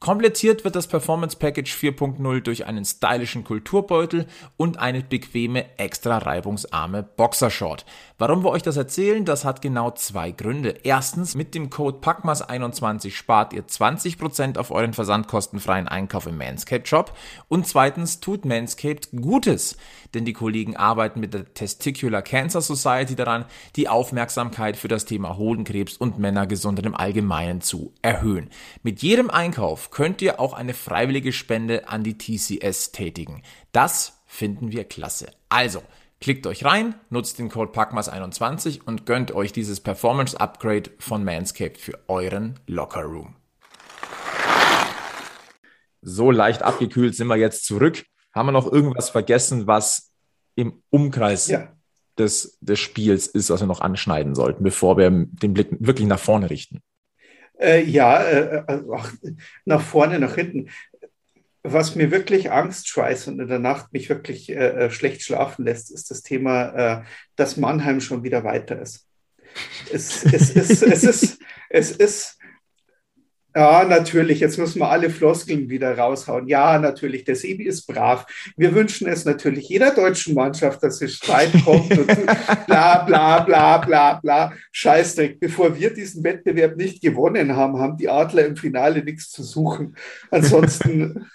[0.06, 7.02] Komplettiert wird das Performance Package 4.0 durch einen stylischen Kulturbeutel und eine bequeme, extra reibungsarme
[7.02, 7.88] Boxershort.
[8.20, 10.76] Warum wir euch das erzählen, das hat genau zwei Gründe.
[10.84, 17.12] Erstens, mit dem Code PACMAS21 spart ihr 20% auf euren versandkostenfreien Einkauf im Manscaped Shop
[17.48, 19.76] und zweitens tut Manscaped Gutes,
[20.14, 23.46] denn die Kollegen arbeiten mit der Testicular Cancer Society daran,
[23.76, 28.52] die Aufmerksamkeit für das Thema Hodenkrebs und Männergesundheit im Allgemeinen zu erhöhen.
[28.84, 33.44] Mit jedem Einkauf könnt ihr auch eine freiwillige Spende an die TCS tätigen.
[33.72, 35.28] Das finden wir klasse.
[35.48, 35.82] Also,
[36.20, 41.78] klickt euch rein, nutzt den Code PACMAS21 und gönnt euch dieses Performance Upgrade von Manscaped
[41.78, 43.38] für euren Locker Room.
[46.02, 48.04] So leicht abgekühlt sind wir jetzt zurück.
[48.34, 50.12] Haben wir noch irgendwas vergessen, was
[50.56, 51.70] im Umkreis ja.
[52.18, 56.20] des, des Spiels ist, was wir noch anschneiden sollten, bevor wir den Blick wirklich nach
[56.20, 56.82] vorne richten?
[57.60, 58.82] Äh, ja, äh, äh,
[59.66, 60.70] nach vorne, nach hinten.
[61.68, 65.66] was mir wirklich Angst schweißt und in der Nacht mich wirklich äh, äh, schlecht schlafen
[65.66, 67.04] lässt, ist das Thema, äh,
[67.36, 69.08] dass Mannheim schon wieder weiter ist.
[69.92, 71.40] Es, es, es, es, ist,
[71.70, 72.35] es ist
[73.56, 74.42] ja, natürlich.
[74.42, 76.50] Jetzt müssen wir alle Floskeln wieder raushauen.
[76.50, 77.24] Ja, natürlich.
[77.24, 78.26] Der Sebi ist brav.
[78.58, 82.08] Wir wünschen es natürlich jeder deutschen Mannschaft, dass es weit kommt und
[82.68, 84.52] bla, bla, bla, bla, bla.
[84.74, 85.40] Scheißdreck.
[85.40, 89.96] Bevor wir diesen Wettbewerb nicht gewonnen haben, haben die Adler im Finale nichts zu suchen.
[90.32, 91.32] Ansonsten,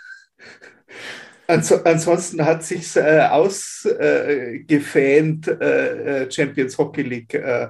[1.47, 7.69] ansonsten hat sich äh, ausgefähnt äh, äh, Champions Hockey League äh,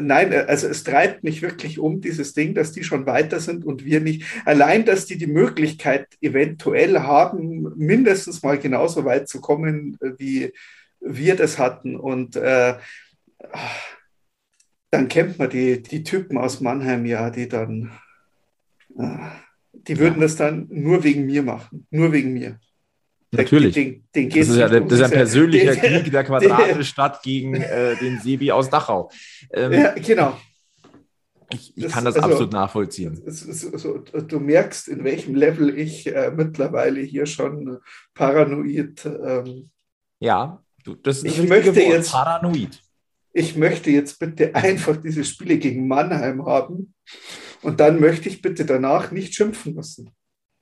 [0.00, 3.84] Nein, also es treibt mich wirklich um, dieses Ding, dass die schon weiter sind und
[3.84, 4.24] wir nicht.
[4.44, 10.52] Allein, dass die die Möglichkeit eventuell haben, mindestens mal genauso weit zu kommen, wie
[11.00, 11.96] wir das hatten.
[11.96, 12.74] Und äh,
[14.90, 17.92] dann kennt man die, die Typen aus Mannheim ja, die dann,
[18.96, 19.18] äh,
[19.72, 20.20] die würden ja.
[20.20, 22.60] das dann nur wegen mir machen, nur wegen mir.
[23.30, 23.74] Natürlich.
[23.74, 27.54] Den, den das, ist ja, das ist ein persönlicher den, Krieg der Quadrate Stadt gegen
[27.54, 29.10] äh, den Sebi aus Dachau.
[29.52, 30.38] Ähm, ja, genau.
[31.52, 33.22] Ich, ich das, kann das also, absolut nachvollziehen.
[33.26, 37.78] So, du merkst, in welchem Level ich äh, mittlerweile hier schon
[38.14, 39.04] paranoid.
[39.06, 39.70] Ähm,
[40.20, 42.82] ja, du, das ist ich möchte Wort, jetzt paranoid.
[43.32, 46.94] Ich möchte jetzt bitte einfach diese Spiele gegen Mannheim haben
[47.62, 50.10] und dann möchte ich bitte danach nicht schimpfen müssen.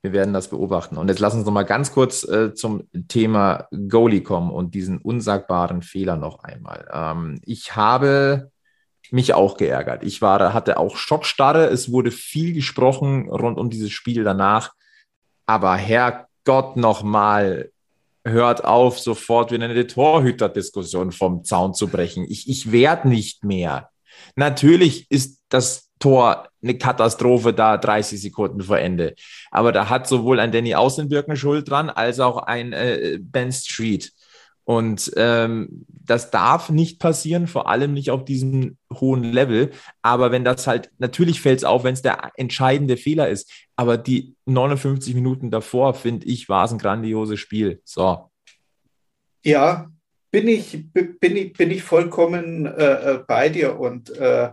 [0.02, 0.98] Wir werden das beobachten.
[0.98, 4.98] Und jetzt lass uns noch mal ganz kurz äh, zum Thema Goalie kommen und diesen
[4.98, 6.88] unsagbaren Fehler noch einmal.
[6.92, 8.50] Ähm, ich habe
[9.10, 10.02] mich auch geärgert.
[10.04, 11.66] Ich war, hatte auch Schockstarre.
[11.66, 14.74] Es wurde viel gesprochen rund um dieses Spiel danach.
[15.46, 17.70] Aber Herrgott nochmal,
[18.24, 22.26] hört auf, sofort wieder eine Torhüterdiskussion vom Zaun zu brechen.
[22.28, 23.90] Ich, ich werde nicht mehr.
[24.34, 29.14] Natürlich ist das Tor eine Katastrophe da 30 Sekunden vor Ende.
[29.50, 34.12] Aber da hat sowohl ein Danny Außenwirken Schuld dran, als auch ein äh, Ben Street.
[34.64, 39.70] Und ähm, das darf nicht passieren, vor allem nicht auf diesem hohen Level.
[40.02, 43.48] Aber wenn das halt, natürlich fällt es auf, wenn es der entscheidende Fehler ist.
[43.76, 47.80] Aber die 59 Minuten davor, finde ich, war es ein grandioses Spiel.
[47.84, 48.28] So.
[49.44, 49.88] Ja,
[50.32, 53.78] bin ich, bin ich, bin ich vollkommen äh, äh bei dir.
[53.78, 54.50] Und äh,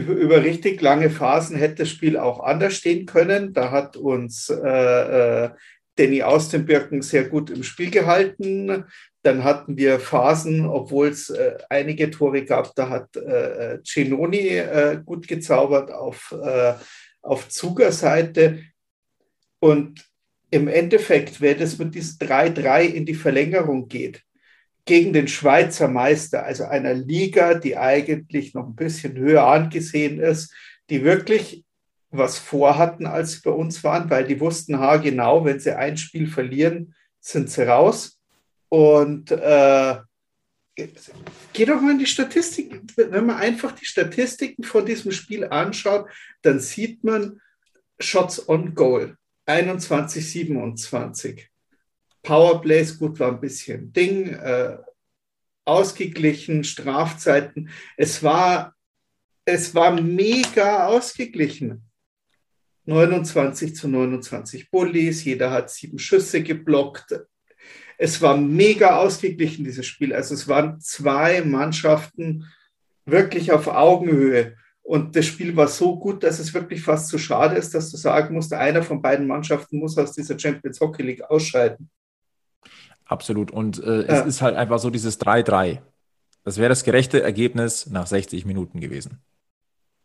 [0.00, 3.52] über, richtig lange Phasen hätte das Spiel auch anders stehen können.
[3.52, 5.50] Da hat uns äh, äh,
[5.96, 8.84] Danny Austenbirken sehr gut im Spiel gehalten.
[9.22, 15.00] Dann hatten wir Phasen, obwohl es äh, einige Tore gab, da hat äh, Cenoni äh,
[15.04, 16.74] gut gezaubert auf, äh,
[17.22, 18.60] auf Zuger-Seite.
[19.58, 20.06] Und
[20.50, 24.22] im Endeffekt, wenn es mit diesem 3-3 in die Verlängerung geht,
[24.84, 30.52] gegen den Schweizer Meister, also einer Liga, die eigentlich noch ein bisschen höher angesehen ist,
[30.88, 31.64] die wirklich
[32.10, 36.26] was vorhatten, als sie bei uns waren, weil die wussten genau, wenn sie ein Spiel
[36.26, 38.18] verlieren, sind sie raus.
[38.68, 39.96] Und äh,
[40.74, 42.86] geh doch mal in die Statistiken.
[42.96, 46.08] Wenn man einfach die Statistiken von diesem Spiel anschaut,
[46.42, 47.40] dann sieht man
[48.00, 49.16] Shots on Goal
[49.46, 51.49] 21, 27.
[52.22, 54.78] Powerplays, gut, war ein bisschen Ding, äh,
[55.64, 57.70] ausgeglichen, Strafzeiten.
[57.96, 58.74] Es war,
[59.44, 61.82] es war mega ausgeglichen.
[62.86, 67.20] 29 zu 29 Bullies, jeder hat sieben Schüsse geblockt.
[67.98, 70.12] Es war mega ausgeglichen, dieses Spiel.
[70.14, 72.46] Also es waren zwei Mannschaften
[73.04, 74.56] wirklich auf Augenhöhe.
[74.82, 77.90] Und das Spiel war so gut, dass es wirklich fast zu so schade ist, dass
[77.90, 81.90] du sagen musst, einer von beiden Mannschaften muss aus dieser Champions Hockey League ausscheiden.
[83.04, 83.50] Absolut.
[83.50, 84.20] Und äh, ja.
[84.20, 85.78] es ist halt einfach so dieses 3-3.
[86.44, 89.20] Das wäre das gerechte Ergebnis nach 60 Minuten gewesen.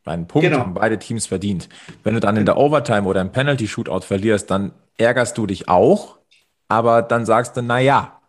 [0.06, 0.60] Einen Punkt genau.
[0.60, 1.68] haben beide Teams verdient.
[2.04, 5.68] Wenn du dann in der Overtime oder im Penalty Shootout verlierst, dann ärgerst du dich
[5.68, 6.20] auch,
[6.68, 8.22] aber dann sagst du, na ja,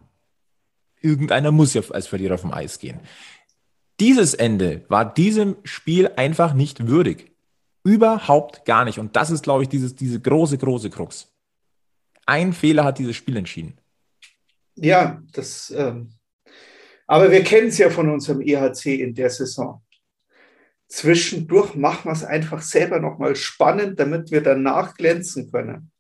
[1.00, 3.00] irgendeiner muss ja als Verlierer vom Eis gehen.
[4.00, 7.32] Dieses Ende war diesem Spiel einfach nicht würdig.
[7.82, 8.98] Überhaupt gar nicht.
[8.98, 11.28] Und das ist, glaube ich, dieses, diese große, große Krux.
[12.26, 13.78] Ein Fehler hat dieses Spiel entschieden.
[14.76, 16.10] Ja, das, ähm,
[17.06, 19.82] aber wir kennen es ja von unserem EHC in der Saison.
[20.88, 25.90] Zwischendurch machen wir es einfach selber nochmal spannend, damit wir danach glänzen können.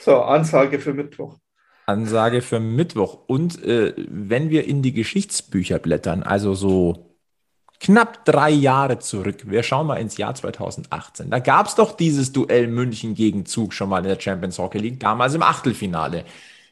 [0.00, 1.38] So, Ansage für Mittwoch.
[1.86, 3.18] Ansage für Mittwoch.
[3.26, 7.16] Und äh, wenn wir in die Geschichtsbücher blättern, also so
[7.80, 12.32] knapp drei Jahre zurück, wir schauen mal ins Jahr 2018, da gab es doch dieses
[12.32, 16.24] Duell München gegen Zug schon mal in der Champions Hockey League, damals im Achtelfinale.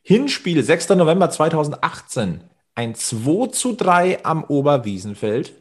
[0.08, 0.88] Hinspiel, 6.
[0.96, 2.40] November 2018,
[2.74, 5.52] ein 2 zu 3 am Oberwiesenfeld.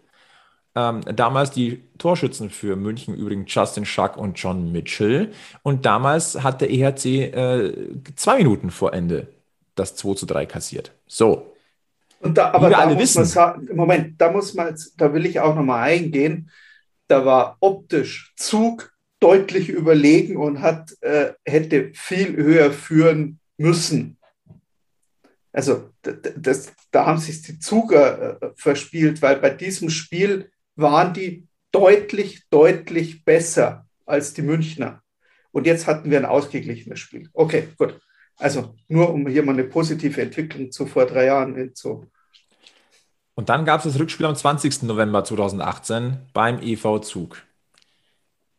[0.73, 5.33] Ähm, damals die Torschützen für München übrigens Justin Schack und John Mitchell.
[5.63, 7.73] Und damals hat der EHC äh,
[8.15, 9.27] zwei Minuten vor Ende
[9.75, 10.93] das 2 zu 3 kassiert.
[11.07, 11.53] So.
[12.21, 13.29] Und da, aber da alle wissen.
[13.75, 16.49] Moment, da muss man jetzt, da will ich auch nochmal eingehen.
[17.09, 24.16] Da war optisch Zug deutlich überlegen und hat, äh, hätte viel höher führen müssen.
[25.57, 31.47] Also das, da haben sich die Zuger äh, verspielt, weil bei diesem Spiel waren die
[31.71, 35.01] deutlich, deutlich besser als die Münchner.
[35.49, 37.31] Und jetzt hatten wir ein ausgeglichenes Spiel.
[37.33, 37.99] Okay, gut.
[38.37, 42.05] Also nur um hier mal eine positive Entwicklung zu vor drei Jahren hinzu.
[43.33, 44.83] Und dann gab es das Rückspiel am 20.
[44.83, 47.41] November 2018 beim EV Zug.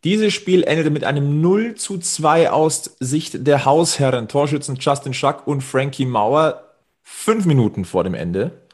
[0.02, 5.46] Dieses Spiel endete mit einem 0 zu 2 aus Sicht der Hausherren, Torschützen Justin Schack
[5.46, 6.67] und Frankie Mauer,
[7.08, 8.68] fünf Minuten vor dem Ende.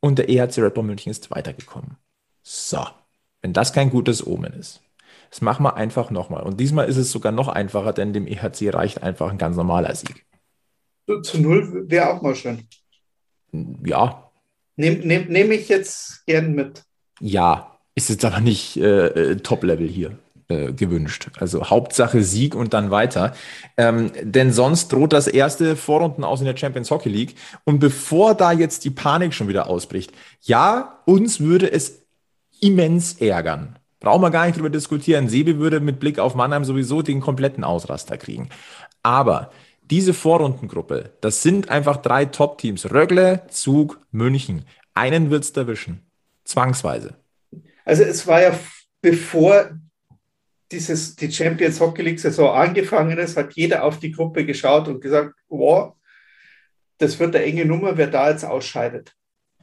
[0.00, 1.96] Und der EHC Red Bull München ist weitergekommen.
[2.42, 2.86] So,
[3.42, 4.80] wenn das kein gutes Omen ist.
[5.30, 6.42] Das machen wir einfach nochmal.
[6.42, 9.94] Und diesmal ist es sogar noch einfacher, denn dem EHC reicht einfach ein ganz normaler
[9.94, 10.26] Sieg.
[11.22, 12.66] Zu null wäre auch mal schön.
[13.84, 14.30] Ja.
[14.76, 16.84] Nehme nehm, nehm ich jetzt gern mit.
[17.20, 20.18] Ja, ist jetzt aber nicht äh, äh Top-Level hier
[20.50, 21.30] äh, gewünscht.
[21.38, 23.34] Also Hauptsache Sieg und dann weiter.
[23.76, 27.36] Ähm, denn sonst droht das erste Vorrunden aus in der Champions Hockey League.
[27.64, 32.02] Und bevor da jetzt die Panik schon wieder ausbricht, ja, uns würde es
[32.60, 33.78] immens ärgern.
[34.00, 35.28] Brauchen wir gar nicht drüber diskutieren.
[35.28, 38.48] Sebi würde mit Blick auf Mannheim sowieso den kompletten Ausraster kriegen.
[39.02, 39.50] Aber
[39.82, 42.92] diese Vorrundengruppe, das sind einfach drei Top-Teams.
[42.92, 44.64] Rögle, Zug, München.
[44.94, 46.00] Einen wird es erwischen.
[46.44, 47.14] Zwangsweise.
[47.84, 48.58] Also es war ja
[49.02, 49.70] bevor
[50.70, 55.00] dieses, die Champions Hockey League Saison angefangen ist, hat jeder auf die Gruppe geschaut und
[55.00, 55.94] gesagt, wow,
[56.98, 59.14] das wird eine enge Nummer, wer da jetzt ausscheidet.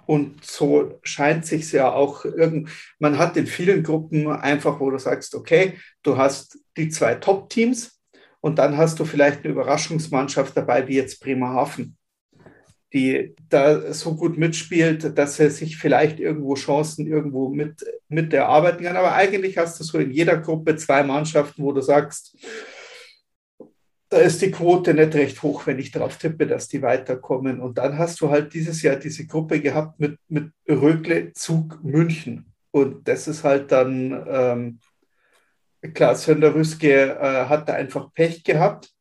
[0.06, 4.98] Und so scheint sich ja auch irgend, man hat in vielen Gruppen einfach, wo du
[4.98, 8.02] sagst, okay, du hast die zwei Top-Teams
[8.40, 11.98] und dann hast du vielleicht eine Überraschungsmannschaft dabei, wie jetzt Bremerhaven,
[12.98, 18.84] die da so gut mitspielt, dass er sich vielleicht irgendwo Chancen irgendwo mit, mit erarbeiten
[18.84, 18.98] kann.
[18.98, 22.36] Aber eigentlich hast du so in jeder Gruppe zwei Mannschaften, wo du sagst,
[24.10, 27.60] da ist die Quote nicht recht hoch, wenn ich darauf tippe, dass die weiterkommen.
[27.60, 32.54] Und dann hast du halt dieses Jahr diese Gruppe gehabt mit, mit Rögle, Zug, München.
[32.72, 34.80] Und das ist halt dann, ähm,
[35.94, 38.94] klar, Sönder Rüske äh, hat da einfach Pech gehabt.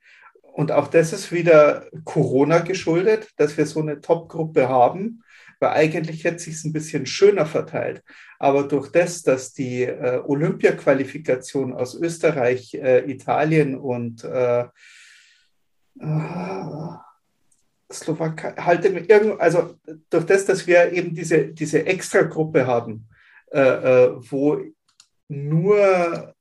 [0.57, 5.23] Und auch das ist wieder Corona geschuldet, dass wir so eine Top-Gruppe haben,
[5.61, 8.03] weil eigentlich hätte sich ein bisschen schöner verteilt.
[8.39, 14.63] Aber durch das, dass die äh, Olympia-Qualifikation aus Österreich, äh, Italien und äh,
[16.01, 16.59] äh,
[17.93, 19.75] Slowakei, halte mir irgend, also
[20.09, 23.07] durch das, dass wir eben diese, diese Extragruppe haben,
[23.53, 24.63] äh, äh, wo
[25.29, 26.35] nur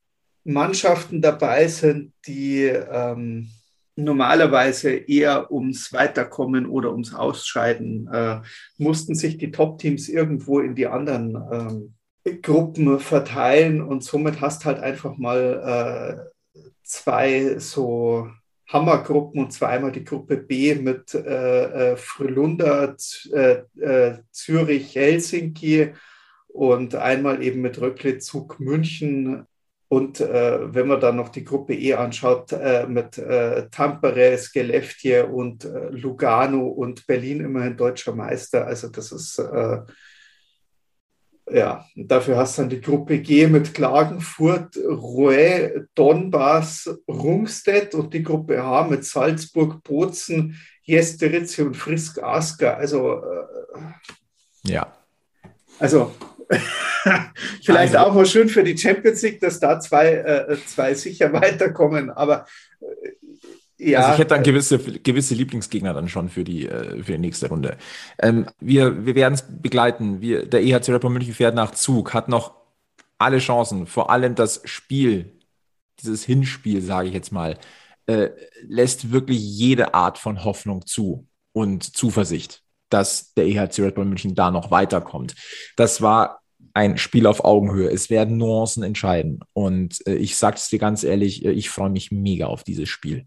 [0.44, 3.50] Mannschaften dabei sind, die ähm,
[3.96, 8.40] normalerweise eher ums Weiterkommen oder ums Ausscheiden äh,
[8.78, 11.94] mussten sich die Top-Teams irgendwo in die anderen
[12.24, 18.28] ähm, Gruppen verteilen und somit hast halt einfach mal äh, zwei so
[18.68, 22.96] Hammergruppen und zweimal die Gruppe B mit äh, äh Frölunda,
[23.32, 25.92] äh, äh, Zürich, Helsinki
[26.48, 29.46] und einmal eben mit Röckle, Zug, München.
[29.88, 35.26] Und äh, wenn man dann noch die Gruppe E anschaut, äh, mit äh, Tampere, Skellefteå
[35.26, 38.66] und Lugano und Berlin immerhin deutscher Meister.
[38.66, 39.40] Also das ist
[41.50, 48.22] ja, dafür hast du dann die Gruppe G mit Klagenfurt, Rouen, Donbass, Rungstedt und die
[48.22, 52.76] Gruppe H mit Salzburg, Bozen, Jesterice und Frisk Asker.
[52.76, 53.82] Also, äh,
[54.64, 54.92] ja.
[55.78, 56.12] Also,
[57.62, 61.32] vielleicht also, auch mal schön für die Champions League, dass da zwei, äh, zwei sicher
[61.32, 62.10] weiterkommen.
[62.10, 62.46] Aber
[62.80, 63.10] äh,
[63.78, 63.98] ja.
[63.98, 67.48] Also ich hätte dann gewisse, gewisse Lieblingsgegner dann schon für die, äh, für die nächste
[67.48, 67.76] Runde.
[68.18, 70.20] Ähm, wir wir werden es begleiten.
[70.20, 72.54] Wir, der EHC Rapper München fährt nach Zug, hat noch
[73.18, 75.32] alle Chancen, vor allem das Spiel,
[76.00, 77.58] dieses Hinspiel, sage ich jetzt mal,
[78.06, 78.30] äh,
[78.62, 84.34] lässt wirklich jede Art von Hoffnung zu und Zuversicht, dass der EHC Red Bull München
[84.34, 85.34] da noch weiterkommt.
[85.76, 86.40] Das war
[86.74, 87.90] ein Spiel auf Augenhöhe.
[87.90, 89.40] Es werden Nuancen entscheiden.
[89.54, 92.88] Und äh, ich sage es dir ganz ehrlich, äh, ich freue mich mega auf dieses
[92.88, 93.26] Spiel.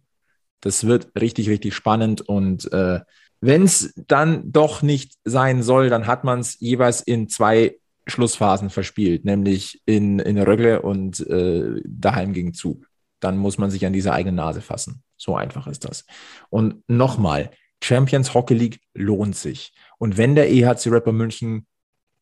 [0.61, 2.21] Das wird richtig, richtig spannend.
[2.21, 2.99] Und äh,
[3.41, 8.69] wenn es dann doch nicht sein soll, dann hat man es jeweils in zwei Schlussphasen
[8.69, 12.85] verspielt, nämlich in, in Rögle und äh, daheim gegen Zug.
[13.19, 15.03] Dann muss man sich an diese eigene Nase fassen.
[15.17, 16.05] So einfach ist das.
[16.49, 17.51] Und nochmal,
[17.81, 19.73] Champions Hockey League lohnt sich.
[19.97, 21.65] Und wenn der EHC Rapper München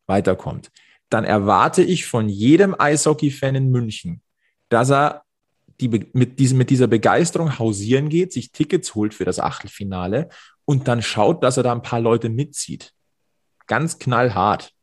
[0.06, 0.72] weiterkommt,
[1.10, 4.22] dann erwarte ich von jedem Eishockey-Fan in München,
[4.70, 5.24] dass er
[5.80, 10.30] die, mit, diesem, mit dieser Begeisterung hausieren geht, sich Tickets holt für das Achtelfinale
[10.66, 12.94] und dann schaut, dass er da ein paar Leute mitzieht.
[13.68, 14.74] Ganz knallhart.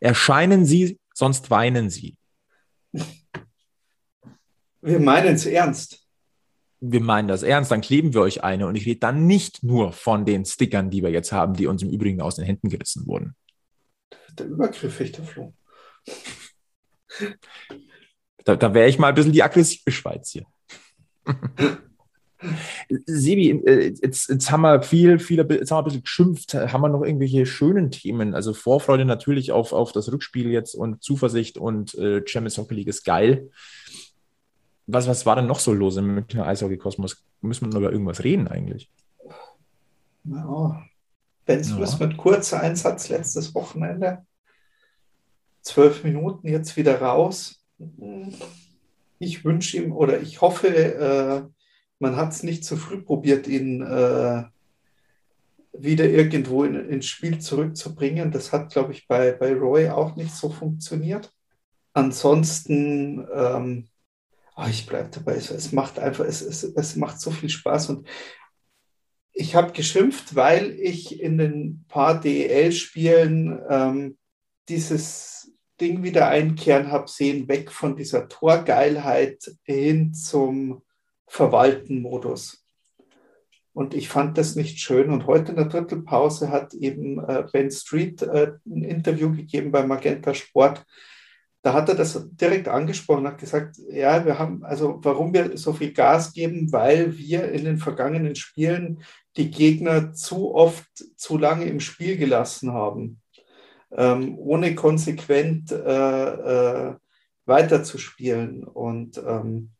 [0.00, 2.16] Erscheinen Sie, sonst weinen Sie.
[4.82, 6.03] Wir meinen es ernst.
[6.86, 8.66] Wir meinen das ernst, dann kleben wir euch eine.
[8.66, 11.82] Und ich rede dann nicht nur von den Stickern, die wir jetzt haben, die uns
[11.82, 13.34] im Übrigen aus den Händen gerissen wurden.
[14.38, 15.54] Der Übergriffig, der Flo.
[18.44, 20.44] Da, da wäre ich mal ein bisschen die aggressive Schweiz hier.
[23.06, 26.54] Sebi, äh, jetzt, jetzt haben wir viel, viel, jetzt haben wir ein bisschen geschimpft.
[26.54, 28.34] Haben wir noch irgendwelche schönen Themen?
[28.34, 32.88] Also Vorfreude natürlich auf, auf das Rückspiel jetzt und Zuversicht und äh, Champions Hockey League
[32.88, 33.48] ist geil.
[34.86, 37.24] Was, was war denn noch so los im Münchner Eishockey-Kosmos?
[37.40, 38.90] Müssen wir über irgendwas reden eigentlich?
[40.24, 40.82] Ja,
[41.46, 42.06] Benz ja.
[42.06, 44.24] mit kurzer Einsatz letztes Wochenende.
[45.62, 47.64] Zwölf Minuten jetzt wieder raus.
[49.18, 51.42] Ich wünsche ihm oder ich hoffe, äh,
[51.98, 54.44] man hat es nicht zu früh probiert, ihn äh,
[55.72, 58.30] wieder irgendwo in, ins Spiel zurückzubringen.
[58.30, 61.32] Das hat, glaube ich, bei, bei Roy auch nicht so funktioniert.
[61.92, 63.88] Ansonsten, ähm,
[64.56, 67.90] oh, ich bleibe dabei, es, es, macht einfach, es, es, es macht so viel Spaß
[67.90, 68.08] und
[69.32, 74.16] ich habe geschimpft, weil ich in den paar DEL-Spielen ähm,
[74.68, 80.82] dieses Ding wieder einkehren habe sehen, weg von dieser Torgeilheit hin zum
[81.26, 82.64] Verwalten-Modus.
[83.72, 85.10] Und ich fand das nicht schön.
[85.10, 89.84] Und heute in der Drittelpause hat eben äh, Ben Street äh, ein Interview gegeben bei
[89.84, 90.86] Magenta Sport.
[91.64, 95.72] Da hat er das direkt angesprochen, hat gesagt, ja, wir haben, also warum wir so
[95.72, 99.02] viel Gas geben, weil wir in den vergangenen Spielen
[99.38, 100.86] die Gegner zu oft
[101.16, 103.22] zu lange im Spiel gelassen haben,
[103.92, 106.96] ähm, ohne konsequent äh, äh,
[107.46, 108.64] weiterzuspielen.
[108.64, 109.70] Und ähm,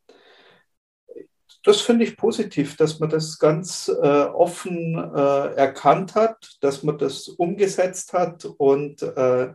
[1.65, 6.97] das finde ich positiv, dass man das ganz äh, offen äh, erkannt hat, dass man
[6.97, 9.53] das umgesetzt hat und äh,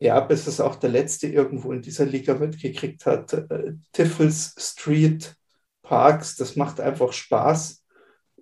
[0.00, 3.32] ja, bis es auch der Letzte irgendwo in dieser Liga mitgekriegt hat.
[3.34, 5.36] Äh, Tiffels Street
[5.82, 7.84] Parks, das macht einfach Spaß.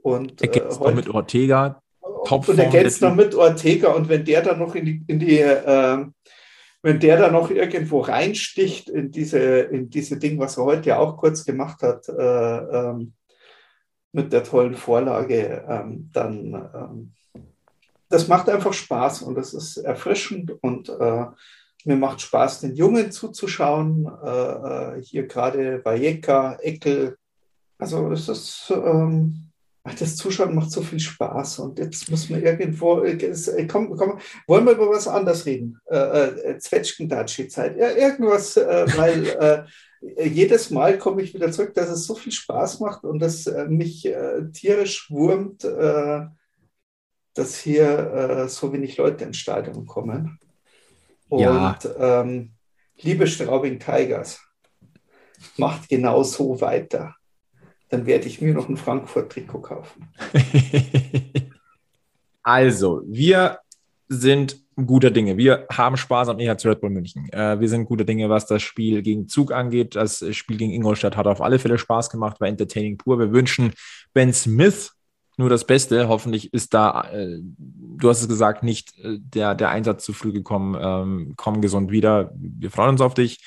[0.02, 1.82] Und, er äh, heute, mit Ortega.
[2.24, 5.38] Topform und ergänzt noch mit Ortega und wenn der dann noch in die, in die
[5.38, 6.04] äh,
[6.82, 10.98] wenn der da noch irgendwo reinsticht in diese, in diese Ding, was er heute ja
[10.98, 13.14] auch kurz gemacht hat, äh, ähm,
[14.12, 17.14] mit der tollen Vorlage, ähm, dann ähm,
[18.08, 21.26] das macht einfach Spaß und das ist erfrischend und äh,
[21.84, 24.10] mir macht Spaß, den Jungen zuzuschauen.
[24.24, 27.16] Äh, äh hier gerade Valleca, Eckel.
[27.78, 29.48] Also es ist ähm,
[29.98, 34.64] das Zuschauen macht so viel Spaß und jetzt muss man irgendwo, äh, komm, komm, wollen
[34.66, 35.80] wir über was anderes reden?
[35.86, 39.66] Äh, äh, Zwetschgendatschi-Zeit, ja, irgendwas, äh, weil
[40.10, 43.46] äh, jedes Mal komme ich wieder zurück, dass es so viel Spaß macht und dass
[43.46, 45.64] äh, mich äh, tierisch wurmt,
[47.38, 50.38] dass hier so wenig Leute ins Stadion kommen.
[51.28, 51.78] Und ja.
[51.98, 52.52] ähm,
[52.96, 54.40] liebe Straubing Tigers,
[55.56, 57.14] macht genau so weiter
[57.88, 60.08] dann werde ich mir noch ein Frankfurt-Trikot kaufen.
[62.42, 63.58] also, wir
[64.08, 65.36] sind guter Dinge.
[65.36, 67.28] Wir haben Spaß am EHC Red Bull München.
[67.32, 69.96] Äh, wir sind guter Dinge, was das Spiel gegen Zug angeht.
[69.96, 73.18] Das Spiel gegen Ingolstadt hat auf alle Fälle Spaß gemacht, war entertaining pur.
[73.18, 73.72] Wir wünschen
[74.12, 74.92] Ben Smith
[75.38, 76.08] nur das Beste.
[76.08, 80.32] Hoffentlich ist da, äh, du hast es gesagt, nicht äh, der, der Einsatz zu früh
[80.32, 80.76] gekommen.
[80.80, 82.32] Ähm, komm gesund wieder.
[82.34, 83.40] Wir freuen uns auf dich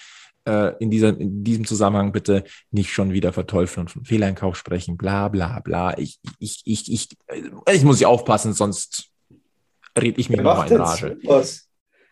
[0.45, 4.97] äh, in, dieser, in diesem Zusammenhang bitte nicht schon wieder verteufeln und von Fehleinkauf sprechen,
[4.97, 5.97] bla bla bla.
[5.97, 7.09] Ich, ich, ich, ich,
[7.71, 9.09] ich muss ja aufpassen, sonst
[9.99, 11.17] rede ich mich nochmal in Rage.
[11.23, 11.67] Was?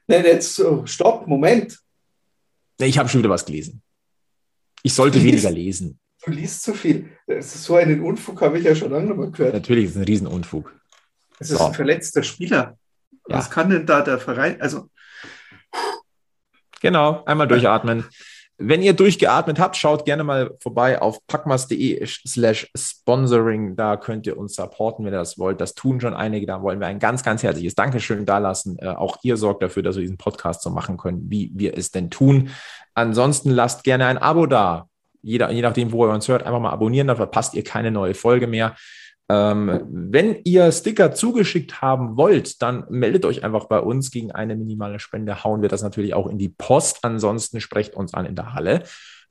[0.07, 1.79] Nee, jetzt oh, stopp, Moment.
[2.79, 3.81] Ich habe schon wieder was gelesen.
[4.83, 5.99] Ich sollte weniger lesen.
[6.25, 7.09] Du liest zu viel.
[7.39, 9.53] so einen Unfug habe ich ja schon lange mal gehört.
[9.53, 10.73] Natürlich ist es ein Riesenunfug.
[11.39, 11.65] Es ist so.
[11.65, 12.77] ein verletzter Spieler.
[13.27, 13.37] Ja.
[13.37, 14.59] Was kann denn da der Verein?
[14.61, 14.89] Also
[16.81, 18.05] Genau, einmal durchatmen.
[18.61, 23.77] Wenn ihr durchgeatmet habt, schaut gerne mal vorbei auf packmas.de slash sponsoring.
[23.77, 25.61] Da könnt ihr uns supporten, wenn ihr das wollt.
[25.61, 26.45] Das tun schon einige.
[26.45, 28.77] Da wollen wir ein ganz, ganz herzliches Dankeschön dalassen.
[28.79, 31.91] Äh, auch ihr sorgt dafür, dass wir diesen Podcast so machen können, wie wir es
[31.91, 32.49] denn tun.
[32.95, 34.88] Ansonsten lasst gerne ein Abo da.
[35.21, 37.07] Jeder, je nachdem, wo ihr uns hört, einfach mal abonnieren.
[37.07, 38.75] Dann verpasst ihr keine neue Folge mehr.
[39.31, 44.09] Ähm, wenn ihr Sticker zugeschickt haben wollt, dann meldet euch einfach bei uns.
[44.09, 46.99] Gegen eine minimale Spende hauen wir das natürlich auch in die Post.
[47.03, 48.83] Ansonsten sprecht uns an in der Halle.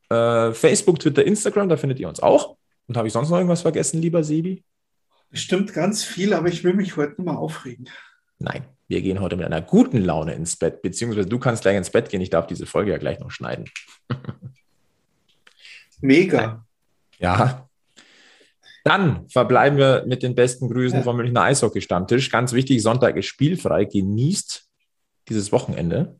[0.08, 2.56] Äh, Facebook, Twitter, Instagram, da findet ihr uns auch.
[2.86, 4.64] Und habe ich sonst noch irgendwas vergessen, lieber Sebi?
[5.30, 7.88] Bestimmt ganz viel, aber ich will mich heute mal aufregen.
[8.38, 8.64] Nein.
[8.90, 12.08] Wir gehen heute mit einer guten Laune ins Bett, beziehungsweise du kannst gleich ins Bett
[12.08, 12.22] gehen.
[12.22, 13.66] Ich darf diese Folge ja gleich noch schneiden.
[16.00, 16.64] Mega.
[17.18, 17.68] Ja.
[18.84, 22.30] Dann verbleiben wir mit den besten Grüßen vom Münchner Eishockey-Stammtisch.
[22.30, 23.84] Ganz wichtig, Sonntag ist spielfrei.
[23.84, 24.66] Genießt
[25.28, 26.18] dieses Wochenende.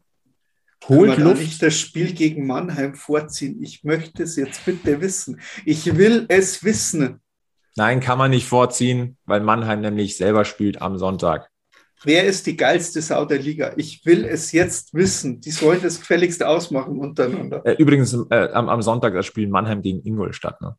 [0.87, 1.43] Holt Kann man Luft.
[1.43, 3.62] nicht das Spiel gegen Mannheim vorziehen.
[3.62, 5.41] Ich möchte es jetzt bitte wissen.
[5.64, 7.20] Ich will es wissen.
[7.76, 11.49] Nein, kann man nicht vorziehen, weil Mannheim nämlich selber spielt am Sonntag.
[12.05, 13.72] Wer ist die geilste Sau der Liga?
[13.76, 15.40] Ich will es jetzt wissen.
[15.40, 17.64] Die sollen das gefälligst ausmachen untereinander.
[17.64, 20.61] Äh, übrigens, äh, am, am, Sonntag das Spiel Mannheim gegen Ingolstadt.
[20.61, 20.76] Ne?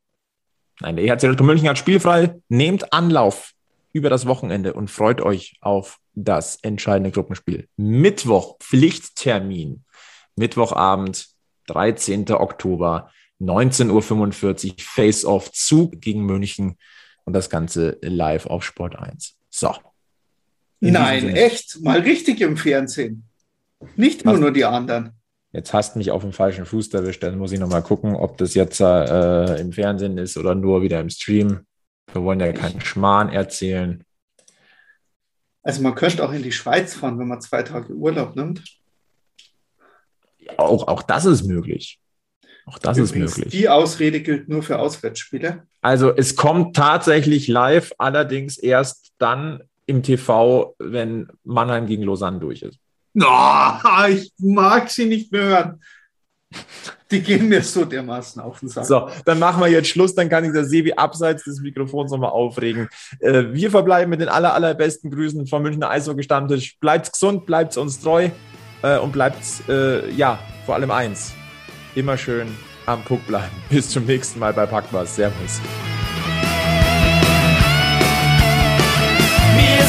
[0.80, 2.40] Nein, der EHC Retro München hat spielfrei.
[2.48, 3.52] Nehmt Anlauf
[3.92, 7.68] über das Wochenende und freut euch auf das entscheidende Gruppenspiel.
[7.76, 9.84] Mittwoch, Pflichttermin.
[10.36, 11.28] Mittwochabend,
[11.68, 12.32] 13.
[12.32, 13.12] Oktober,
[13.42, 16.78] 19.45 Uhr, Face-Off Zug gegen München
[17.26, 19.38] und das Ganze live auf Sport 1.
[19.50, 19.74] So.
[20.80, 21.82] Nein, echt?
[21.82, 23.24] Mal richtig im Fernsehen.
[23.96, 25.12] Nicht nur, nur die anderen.
[25.52, 27.24] Jetzt hast du mich auf dem falschen Fuß erwischt.
[27.24, 31.00] Dann muss ich nochmal gucken, ob das jetzt äh, im Fernsehen ist oder nur wieder
[31.00, 31.62] im Stream.
[32.14, 34.04] Wir wollen ja keinen Schmarrn erzählen.
[35.64, 38.64] Also man könnte auch in die Schweiz fahren, wenn man zwei Tage Urlaub nimmt.
[40.58, 42.00] Auch, auch das ist möglich.
[42.66, 43.54] Auch das Übrigens, ist möglich.
[43.54, 45.64] Die Ausrede gilt nur für Auswärtsspiele.
[45.82, 52.62] Also es kommt tatsächlich live, allerdings erst dann im TV, wenn Mannheim gegen Lausanne durch
[52.62, 52.78] ist.
[53.20, 55.82] Oh, ich mag sie nicht mehr hören.
[57.12, 58.86] Die gehen mir so dermaßen auf den Sack.
[58.86, 60.14] So, dann machen wir jetzt Schluss.
[60.14, 62.88] Dann kann ich der Sebi abseits des Mikrofons nochmal aufregen.
[63.20, 66.78] Äh, wir verbleiben mit den aller, allerbesten Grüßen vom Münchner Eishockey-Stammtisch.
[66.80, 68.30] Bleibt gesund, bleibt uns treu
[68.84, 70.38] äh, und bleibt, äh, ja,
[70.68, 71.34] vor allem eins.
[71.96, 72.48] Immer schön
[72.86, 73.56] am Puck bleiben.
[73.70, 75.16] Bis zum nächsten Mal bei Packmas.
[75.16, 75.60] Servus.